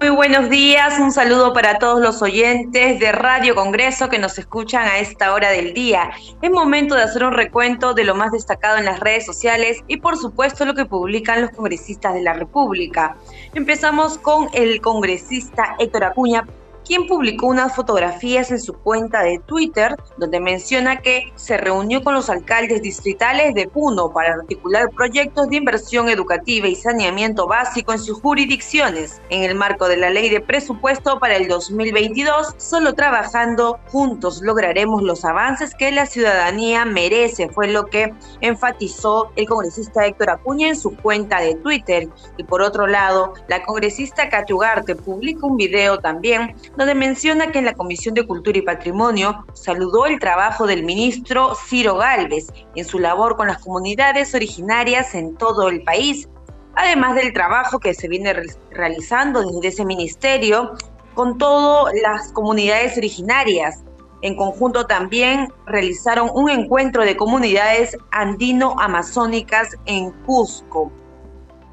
Muy 0.00 0.08
buenos 0.08 0.48
días, 0.48 0.98
un 0.98 1.12
saludo 1.12 1.52
para 1.52 1.78
todos 1.78 2.00
los 2.00 2.22
oyentes 2.22 2.98
de 2.98 3.12
Radio 3.12 3.54
Congreso 3.54 4.08
que 4.08 4.18
nos 4.18 4.36
escuchan 4.36 4.88
a 4.88 4.98
esta 4.98 5.32
hora 5.32 5.50
del 5.50 5.72
día. 5.72 6.10
Es 6.42 6.50
momento 6.50 6.96
de 6.96 7.02
hacer 7.02 7.22
un 7.22 7.34
recuento 7.34 7.94
de 7.94 8.02
lo 8.04 8.16
más 8.16 8.32
destacado 8.32 8.78
en 8.78 8.86
las 8.86 8.98
redes 8.98 9.26
sociales 9.26 9.84
y 9.86 9.98
por 9.98 10.16
supuesto 10.16 10.64
lo 10.64 10.74
que 10.74 10.86
publican 10.86 11.42
los 11.42 11.50
congresistas 11.50 12.14
de 12.14 12.22
la 12.22 12.32
República. 12.32 13.16
Empezamos 13.54 14.18
con 14.18 14.48
el 14.54 14.80
congresista 14.80 15.76
Héctor 15.78 16.04
Acuña, 16.04 16.46
quien 16.84 17.06
publicó 17.06 17.46
unas 17.46 17.74
fotografías 17.74 18.50
en 18.50 18.60
su 18.60 18.74
cuenta 18.74 19.22
de 19.22 19.38
Twitter 19.46 19.96
donde 20.16 20.40
menciona 20.40 21.00
que 21.00 21.32
se 21.36 21.56
reunió 21.56 22.02
con 22.02 22.14
los 22.14 22.30
alcaldes 22.30 22.82
distritales 22.82 23.54
de 23.54 23.68
Puno 23.68 24.12
para 24.12 24.34
articular 24.34 24.90
proyectos 24.90 25.48
de 25.48 25.56
inversión 25.56 26.08
educativa 26.08 26.68
y 26.68 26.74
saneamiento 26.74 27.46
básico 27.46 27.92
en 27.92 27.98
sus 27.98 28.20
jurisdicciones. 28.20 29.20
En 29.30 29.42
el 29.42 29.54
marco 29.54 29.88
de 29.88 29.96
la 29.96 30.10
ley 30.10 30.28
de 30.28 30.40
presupuesto 30.40 31.18
para 31.18 31.36
el 31.36 31.48
2022, 31.48 32.54
solo 32.56 32.94
trabajando 32.94 33.78
juntos 33.90 34.40
lograremos 34.42 35.02
los 35.02 35.24
avances 35.24 35.74
que 35.74 35.92
la 35.92 36.06
ciudadanía 36.06 36.84
merece, 36.84 37.48
fue 37.48 37.68
lo 37.68 37.86
que 37.86 38.12
enfatizó 38.40 39.32
el 39.36 39.46
congresista 39.46 40.06
Héctor 40.06 40.30
Acuña 40.30 40.68
en 40.68 40.76
su 40.76 40.96
cuenta 40.96 41.40
de 41.40 41.54
Twitter. 41.56 42.08
Y 42.36 42.44
por 42.44 42.62
otro 42.62 42.86
lado, 42.86 43.34
la 43.48 43.62
congresista 43.62 44.28
Cachugarte 44.28 44.96
publica 44.96 45.46
un 45.46 45.56
video 45.56 45.98
también 45.98 46.54
donde 46.76 46.94
menciona 46.94 47.50
que 47.50 47.58
en 47.58 47.64
la 47.64 47.74
Comisión 47.74 48.14
de 48.14 48.26
Cultura 48.26 48.58
y 48.58 48.62
Patrimonio 48.62 49.44
saludó 49.52 50.06
el 50.06 50.18
trabajo 50.18 50.66
del 50.66 50.84
ministro 50.84 51.54
Ciro 51.54 51.96
Galvez 51.96 52.48
en 52.74 52.84
su 52.84 52.98
labor 52.98 53.36
con 53.36 53.48
las 53.48 53.58
comunidades 53.62 54.34
originarias 54.34 55.14
en 55.14 55.36
todo 55.36 55.68
el 55.68 55.82
país, 55.82 56.28
además 56.74 57.16
del 57.16 57.32
trabajo 57.32 57.78
que 57.78 57.94
se 57.94 58.08
viene 58.08 58.32
re 58.32 58.46
realizando 58.70 59.42
desde 59.42 59.68
ese 59.68 59.84
ministerio 59.84 60.72
con 61.14 61.38
todas 61.38 61.92
las 62.02 62.32
comunidades 62.32 62.96
originarias. 62.96 63.82
En 64.22 64.36
conjunto 64.36 64.86
también 64.86 65.52
realizaron 65.66 66.30
un 66.34 66.50
encuentro 66.50 67.04
de 67.04 67.16
comunidades 67.16 67.96
andino-amazónicas 68.10 69.76
en 69.86 70.12
Cusco 70.24 70.92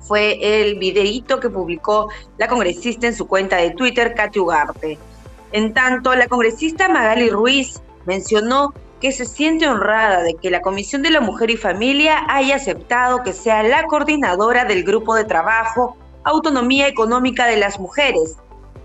fue 0.08 0.40
el 0.42 0.80
videíto 0.80 1.40
que 1.40 1.50
publicó 1.50 2.10
la 2.38 2.48
congresista 2.48 3.08
en 3.08 3.16
su 3.16 3.28
cuenta 3.28 3.58
de 3.58 3.72
Twitter, 3.72 4.14
Katy 4.16 4.40
Ugarte. 4.40 4.98
En 5.52 5.74
tanto, 5.74 6.16
la 6.16 6.28
congresista 6.28 6.88
Magali 6.88 7.30
Ruiz 7.30 7.82
mencionó 8.06 8.74
que 9.02 9.12
se 9.12 9.26
siente 9.26 9.68
honrada 9.68 10.24
de 10.24 10.36
que 10.36 10.50
la 10.50 10.62
Comisión 10.62 11.02
de 11.04 11.12
la 11.12 11.22
Mujer 11.22 11.52
y 11.52 11.58
Familia 11.58 12.26
haya 12.30 12.56
aceptado 12.56 13.24
que 13.24 13.34
sea 13.34 13.64
la 13.64 13.84
coordinadora 13.84 14.66
del 14.66 14.84
grupo 14.84 15.14
de 15.16 15.26
trabajo 15.26 15.98
Autonomía 16.24 16.88
Económica 16.88 17.46
de 17.46 17.58
las 17.58 17.80
Mujeres. 17.80 18.38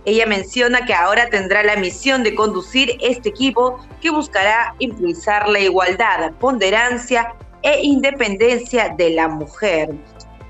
Ella 0.04 0.26
menciona 0.26 0.84
que 0.84 0.94
ahora 0.94 1.30
tendrá 1.30 1.62
la 1.62 1.76
misión 1.76 2.24
de 2.24 2.34
conducir 2.34 2.98
este 3.00 3.28
equipo 3.28 3.78
que 4.00 4.10
buscará 4.10 4.74
impulsar 4.80 5.48
la 5.48 5.60
igualdad, 5.60 6.32
ponderancia 6.40 7.34
e 7.62 7.80
independencia 7.82 8.92
de 8.96 9.10
la 9.10 9.28
mujer 9.28 9.90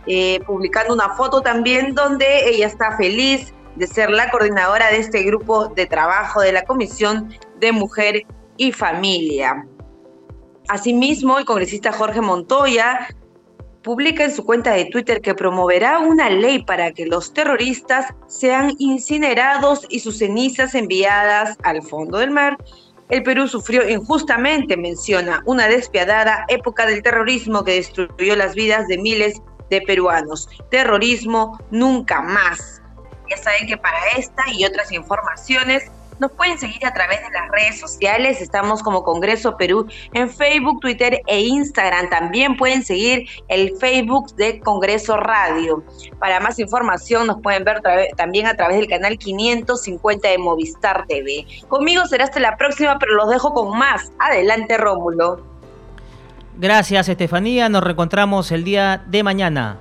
eh, 0.06 0.40
publicando 0.46 0.94
una 0.94 1.10
foto 1.10 1.40
también 1.40 1.94
donde 1.94 2.48
ella 2.48 2.66
está 2.66 2.96
feliz 2.96 3.52
de 3.76 3.86
ser 3.86 4.10
la 4.10 4.30
coordinadora 4.30 4.90
de 4.90 4.98
este 4.98 5.22
grupo 5.22 5.68
de 5.68 5.86
trabajo 5.86 6.40
de 6.40 6.52
la 6.52 6.64
Comisión 6.64 7.32
de 7.58 7.72
Mujer 7.72 8.22
y 8.56 8.72
Familia. 8.72 9.66
Asimismo, 10.68 11.38
el 11.38 11.44
congresista 11.44 11.92
Jorge 11.92 12.20
Montoya 12.20 13.08
publica 13.82 14.24
en 14.24 14.34
su 14.34 14.44
cuenta 14.44 14.72
de 14.72 14.86
Twitter 14.86 15.20
que 15.20 15.34
promoverá 15.34 15.98
una 15.98 16.30
ley 16.30 16.64
para 16.64 16.92
que 16.92 17.06
los 17.06 17.32
terroristas 17.32 18.06
sean 18.28 18.74
incinerados 18.78 19.86
y 19.88 20.00
sus 20.00 20.18
cenizas 20.18 20.74
enviadas 20.74 21.56
al 21.64 21.82
fondo 21.82 22.18
del 22.18 22.30
mar. 22.30 22.56
El 23.08 23.22
Perú 23.24 23.48
sufrió 23.48 23.86
injustamente, 23.88 24.76
menciona, 24.76 25.42
una 25.44 25.66
despiadada 25.68 26.44
época 26.48 26.86
del 26.86 27.02
terrorismo 27.02 27.64
que 27.64 27.74
destruyó 27.74 28.36
las 28.36 28.54
vidas 28.54 28.86
de 28.86 28.98
miles 28.98 29.42
de 29.72 29.82
peruanos. 29.82 30.48
Terrorismo 30.70 31.58
nunca 31.70 32.20
más. 32.22 32.80
Ya 33.30 33.36
saben 33.36 33.66
que 33.66 33.76
para 33.76 33.98
esta 34.16 34.44
y 34.52 34.64
otras 34.64 34.92
informaciones 34.92 35.90
nos 36.18 36.30
pueden 36.32 36.58
seguir 36.58 36.84
a 36.86 36.92
través 36.92 37.20
de 37.20 37.30
las 37.30 37.48
redes 37.50 37.80
sociales. 37.80 38.40
Estamos 38.40 38.82
como 38.82 39.02
Congreso 39.02 39.56
Perú 39.56 39.86
en 40.12 40.30
Facebook, 40.30 40.80
Twitter 40.80 41.20
e 41.26 41.40
Instagram. 41.40 42.10
También 42.10 42.56
pueden 42.56 42.84
seguir 42.84 43.26
el 43.48 43.76
Facebook 43.78 44.34
de 44.36 44.60
Congreso 44.60 45.16
Radio. 45.16 45.82
Para 46.20 46.38
más 46.38 46.58
información 46.58 47.26
nos 47.26 47.40
pueden 47.40 47.64
ver 47.64 47.82
también 48.16 48.46
a 48.46 48.54
través 48.54 48.76
del 48.76 48.86
canal 48.86 49.18
550 49.18 50.28
de 50.28 50.38
Movistar 50.38 51.06
TV. 51.06 51.46
Conmigo 51.68 52.06
será 52.06 52.24
hasta 52.24 52.38
la 52.38 52.56
próxima, 52.56 52.98
pero 52.98 53.14
los 53.14 53.28
dejo 53.28 53.52
con 53.52 53.76
más. 53.76 54.12
Adelante, 54.20 54.78
Rómulo. 54.78 55.51
Gracias, 56.58 57.08
Estefanía. 57.08 57.68
Nos 57.68 57.82
reencontramos 57.82 58.52
el 58.52 58.64
día 58.64 59.02
de 59.06 59.22
mañana. 59.22 59.78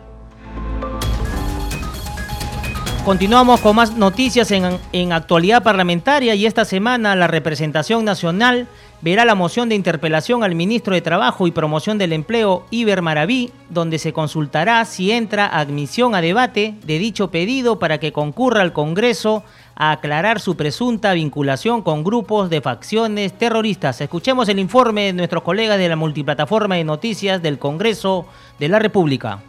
Continuamos 3.04 3.60
con 3.62 3.76
más 3.76 3.98
noticias 3.98 4.52
en, 4.52 4.78
en, 4.94 5.12
actualidad 5.12 5.64
parlamentaria 5.64 6.36
y 6.36 6.46
esta 6.46 6.66
semana 6.66 7.16
la 7.16 7.26
representación 7.26 8.06
nacional 8.06 8.68
verá 9.02 9.26
la 9.26 9.34
moción 9.34 9.70
de 9.70 9.76
interpelación 9.76 10.44
al 10.44 10.54
ministro 10.54 10.94
de 10.94 11.02
Trabajo 11.02 11.48
y 11.48 11.52
Promoción 11.52 11.98
del 11.98 12.14
Empleo, 12.14 12.68
Iber 12.70 13.02
Maraví, 13.02 13.52
donde 13.70 13.98
se 13.98 14.14
consultará 14.14 14.86
si 14.86 15.12
entra 15.12 15.48
admisión 15.48 16.14
a 16.14 16.22
debate 16.22 16.76
de 16.86 17.00
dicho 17.00 17.32
pedido 17.32 17.80
para 17.80 17.98
que 17.98 18.14
concurra 18.14 18.62
al 18.62 18.72
Congreso 18.72 19.44
a 19.82 19.94
aclarar 19.94 20.40
su 20.40 20.56
presunta 20.56 21.14
vinculación 21.14 21.82
con 21.82 22.04
grupos 22.04 22.52
de 22.52 22.62
facciones 22.62 23.36
terroristas. 23.36 24.00
Escuchemos 24.00 24.48
el 24.48 24.60
informe 24.60 25.06
de 25.06 25.14
nuestros 25.14 25.42
colegas 25.42 25.80
de 25.80 25.90
la 25.90 25.96
multiplataforma 25.96 26.76
de 26.76 26.84
noticias 26.84 27.42
del 27.42 27.58
Congreso 27.58 28.28
de 28.60 28.70
la 28.70 28.78
República 28.78 29.42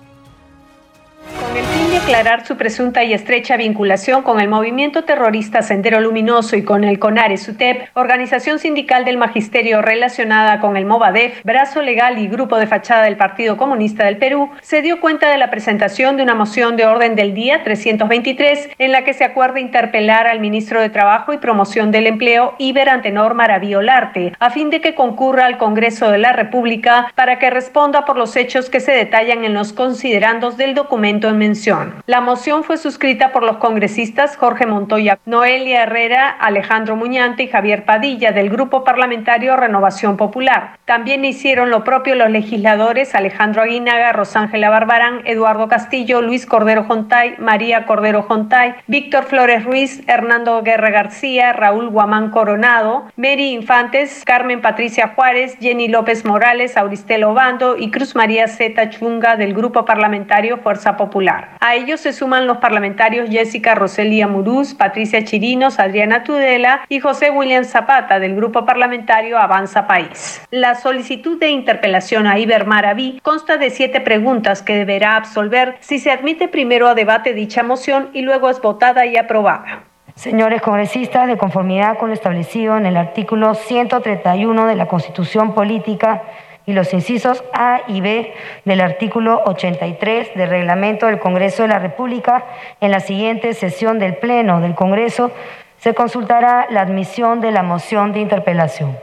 aclarar 2.02 2.44
su 2.44 2.56
presunta 2.56 3.04
y 3.04 3.12
estrecha 3.12 3.56
vinculación 3.56 4.22
con 4.22 4.40
el 4.40 4.48
movimiento 4.48 5.04
terrorista 5.04 5.62
Sendero 5.62 6.00
Luminoso 6.00 6.56
y 6.56 6.64
con 6.64 6.82
el 6.82 6.98
CONARES 6.98 7.48
UTEP, 7.48 7.90
organización 7.94 8.58
sindical 8.58 9.04
del 9.04 9.18
magisterio 9.18 9.82
relacionada 9.82 10.58
con 10.58 10.76
el 10.76 10.84
Movadef, 10.84 11.44
brazo 11.44 11.80
legal 11.80 12.18
y 12.18 12.26
grupo 12.26 12.56
de 12.56 12.66
fachada 12.66 13.04
del 13.04 13.16
Partido 13.16 13.56
Comunista 13.56 14.04
del 14.04 14.16
Perú, 14.16 14.50
se 14.62 14.82
dio 14.82 15.00
cuenta 15.00 15.30
de 15.30 15.38
la 15.38 15.50
presentación 15.50 16.16
de 16.16 16.24
una 16.24 16.34
moción 16.34 16.76
de 16.76 16.86
orden 16.86 17.14
del 17.14 17.34
día 17.34 17.62
323 17.62 18.70
en 18.78 18.90
la 18.90 19.04
que 19.04 19.14
se 19.14 19.24
acuerda 19.24 19.60
interpelar 19.60 20.26
al 20.26 20.40
ministro 20.40 20.80
de 20.80 20.90
Trabajo 20.90 21.32
y 21.32 21.38
Promoción 21.38 21.92
del 21.92 22.08
Empleo, 22.08 22.56
Iber 22.58 22.88
Antenor 22.88 23.34
Maraviolarte, 23.34 24.32
a 24.40 24.50
fin 24.50 24.70
de 24.70 24.80
que 24.80 24.96
concurra 24.96 25.46
al 25.46 25.56
Congreso 25.56 26.10
de 26.10 26.18
la 26.18 26.32
República 26.32 27.12
para 27.14 27.38
que 27.38 27.50
responda 27.50 28.04
por 28.04 28.16
los 28.16 28.34
hechos 28.34 28.70
que 28.70 28.80
se 28.80 28.90
detallan 28.90 29.44
en 29.44 29.54
los 29.54 29.72
considerandos 29.72 30.56
del 30.56 30.74
documento 30.74 31.28
en 31.28 31.38
mención. 31.38 31.91
La 32.06 32.20
moción 32.20 32.64
fue 32.64 32.76
suscrita 32.78 33.32
por 33.32 33.42
los 33.42 33.58
congresistas 33.58 34.36
Jorge 34.36 34.66
Montoya, 34.66 35.18
Noelia 35.24 35.84
Herrera, 35.84 36.28
Alejandro 36.30 36.96
Muñante 36.96 37.44
y 37.44 37.48
Javier 37.48 37.84
Padilla 37.84 38.32
del 38.32 38.50
Grupo 38.50 38.84
Parlamentario 38.84 39.56
Renovación 39.56 40.16
Popular. 40.16 40.78
También 40.84 41.24
hicieron 41.24 41.70
lo 41.70 41.84
propio 41.84 42.14
los 42.14 42.30
legisladores 42.30 43.14
Alejandro 43.14 43.62
Aguinaga, 43.62 44.12
Rosángela 44.12 44.70
Barbarán, 44.70 45.22
Eduardo 45.24 45.68
Castillo, 45.68 46.22
Luis 46.22 46.46
Cordero 46.46 46.84
Jontay, 46.84 47.36
María 47.38 47.86
Cordero 47.86 48.22
Jontay, 48.22 48.74
Víctor 48.86 49.24
Flores 49.24 49.64
Ruiz, 49.64 50.02
Hernando 50.08 50.62
Guerra 50.62 50.90
García, 50.90 51.52
Raúl 51.52 51.88
Guamán 51.88 52.30
Coronado, 52.30 53.04
Mary 53.16 53.52
Infantes, 53.52 54.22
Carmen 54.24 54.60
Patricia 54.60 55.12
Juárez, 55.14 55.56
Jenny 55.60 55.88
López 55.88 56.24
Morales, 56.24 56.76
Auristelo 56.76 57.34
Bando 57.34 57.76
y 57.76 57.90
Cruz 57.90 58.14
María 58.14 58.48
Zeta 58.48 58.90
Chunga 58.90 59.36
del 59.36 59.54
Grupo 59.54 59.84
Parlamentario 59.84 60.58
Fuerza 60.58 60.96
Popular. 60.96 61.56
Ellos 61.82 62.00
se 62.00 62.12
suman 62.12 62.46
los 62.46 62.58
parlamentarios 62.58 63.28
Jessica 63.28 63.74
Roselia 63.74 64.28
Murús, 64.28 64.74
Patricia 64.74 65.24
Chirinos, 65.24 65.80
Adriana 65.80 66.22
Tudela 66.22 66.84
y 66.88 67.00
José 67.00 67.30
William 67.30 67.64
Zapata 67.64 68.20
del 68.20 68.36
Grupo 68.36 68.64
Parlamentario 68.64 69.36
Avanza 69.38 69.86
País. 69.86 70.40
La 70.50 70.76
solicitud 70.76 71.38
de 71.38 71.50
interpelación 71.50 72.26
a 72.26 72.38
Iber 72.38 72.66
Maraví 72.66 73.20
consta 73.22 73.56
de 73.56 73.70
siete 73.70 74.00
preguntas 74.00 74.62
que 74.62 74.76
deberá 74.76 75.16
absolver 75.16 75.76
si 75.80 75.98
se 75.98 76.12
admite 76.12 76.46
primero 76.48 76.88
a 76.88 76.94
debate 76.94 77.34
dicha 77.34 77.62
moción 77.64 78.10
y 78.12 78.22
luego 78.22 78.48
es 78.48 78.60
votada 78.60 79.04
y 79.06 79.16
aprobada. 79.16 79.84
Señores 80.14 80.62
congresistas, 80.62 81.26
de 81.26 81.38
conformidad 81.38 81.98
con 81.98 82.10
lo 82.10 82.14
establecido 82.14 82.76
en 82.76 82.86
el 82.86 82.96
artículo 82.96 83.54
131 83.54 84.66
de 84.66 84.76
la 84.76 84.86
Constitución 84.86 85.54
Política 85.54 86.22
y 86.66 86.72
los 86.72 86.92
incisos 86.92 87.42
A 87.52 87.82
y 87.88 88.00
B 88.00 88.34
del 88.64 88.80
artículo 88.80 89.42
83 89.46 90.34
del 90.34 90.48
reglamento 90.48 91.06
del 91.06 91.18
Congreso 91.18 91.62
de 91.62 91.68
la 91.68 91.78
República, 91.78 92.44
en 92.80 92.90
la 92.90 93.00
siguiente 93.00 93.54
sesión 93.54 93.98
del 93.98 94.16
Pleno 94.16 94.60
del 94.60 94.74
Congreso 94.74 95.30
se 95.78 95.94
consultará 95.94 96.68
la 96.70 96.82
admisión 96.82 97.40
de 97.40 97.50
la 97.50 97.64
moción 97.64 98.12
de 98.12 98.20
interpelación. 98.20 98.96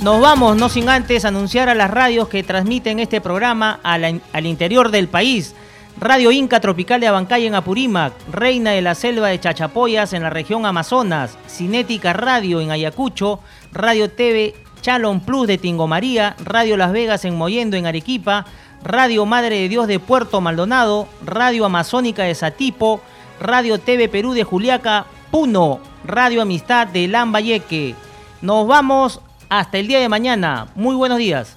Nos 0.00 0.20
vamos, 0.20 0.56
no 0.56 0.68
sin 0.68 0.88
antes 0.88 1.24
anunciar 1.24 1.68
a 1.68 1.74
las 1.74 1.90
radios 1.90 2.28
que 2.28 2.42
transmiten 2.42 3.00
este 3.00 3.20
programa 3.20 3.80
al, 3.82 4.20
al 4.32 4.46
interior 4.46 4.90
del 4.90 5.08
país. 5.08 5.56
Radio 5.96 6.32
Inca 6.32 6.60
Tropical 6.60 7.00
de 7.00 7.06
Abancay 7.06 7.46
en 7.46 7.54
Apurímac, 7.54 8.12
Reina 8.30 8.72
de 8.72 8.82
la 8.82 8.94
Selva 8.94 9.28
de 9.28 9.38
Chachapoyas 9.38 10.12
en 10.12 10.22
la 10.22 10.30
región 10.30 10.66
Amazonas, 10.66 11.38
Cinética 11.48 12.12
Radio 12.12 12.60
en 12.60 12.72
Ayacucho, 12.72 13.40
Radio 13.72 14.10
TV 14.10 14.54
Chalon 14.80 15.20
Plus 15.20 15.46
de 15.46 15.56
Tingomaría, 15.56 16.36
Radio 16.44 16.76
Las 16.76 16.92
Vegas 16.92 17.24
en 17.24 17.36
Moyendo 17.36 17.76
en 17.76 17.86
Arequipa, 17.86 18.44
Radio 18.82 19.24
Madre 19.24 19.60
de 19.60 19.68
Dios 19.68 19.86
de 19.86 19.98
Puerto 19.98 20.40
Maldonado, 20.40 21.08
Radio 21.24 21.64
Amazónica 21.64 22.24
de 22.24 22.34
Satipo, 22.34 23.00
Radio 23.40 23.78
TV 23.78 24.08
Perú 24.08 24.34
de 24.34 24.44
Juliaca, 24.44 25.06
Puno, 25.30 25.80
Radio 26.04 26.42
Amistad 26.42 26.88
de 26.88 27.08
Lambayeque. 27.08 27.94
Nos 28.42 28.66
vamos 28.66 29.20
hasta 29.48 29.78
el 29.78 29.86
día 29.86 30.00
de 30.00 30.08
mañana. 30.08 30.66
Muy 30.74 30.96
buenos 30.96 31.18
días. 31.18 31.56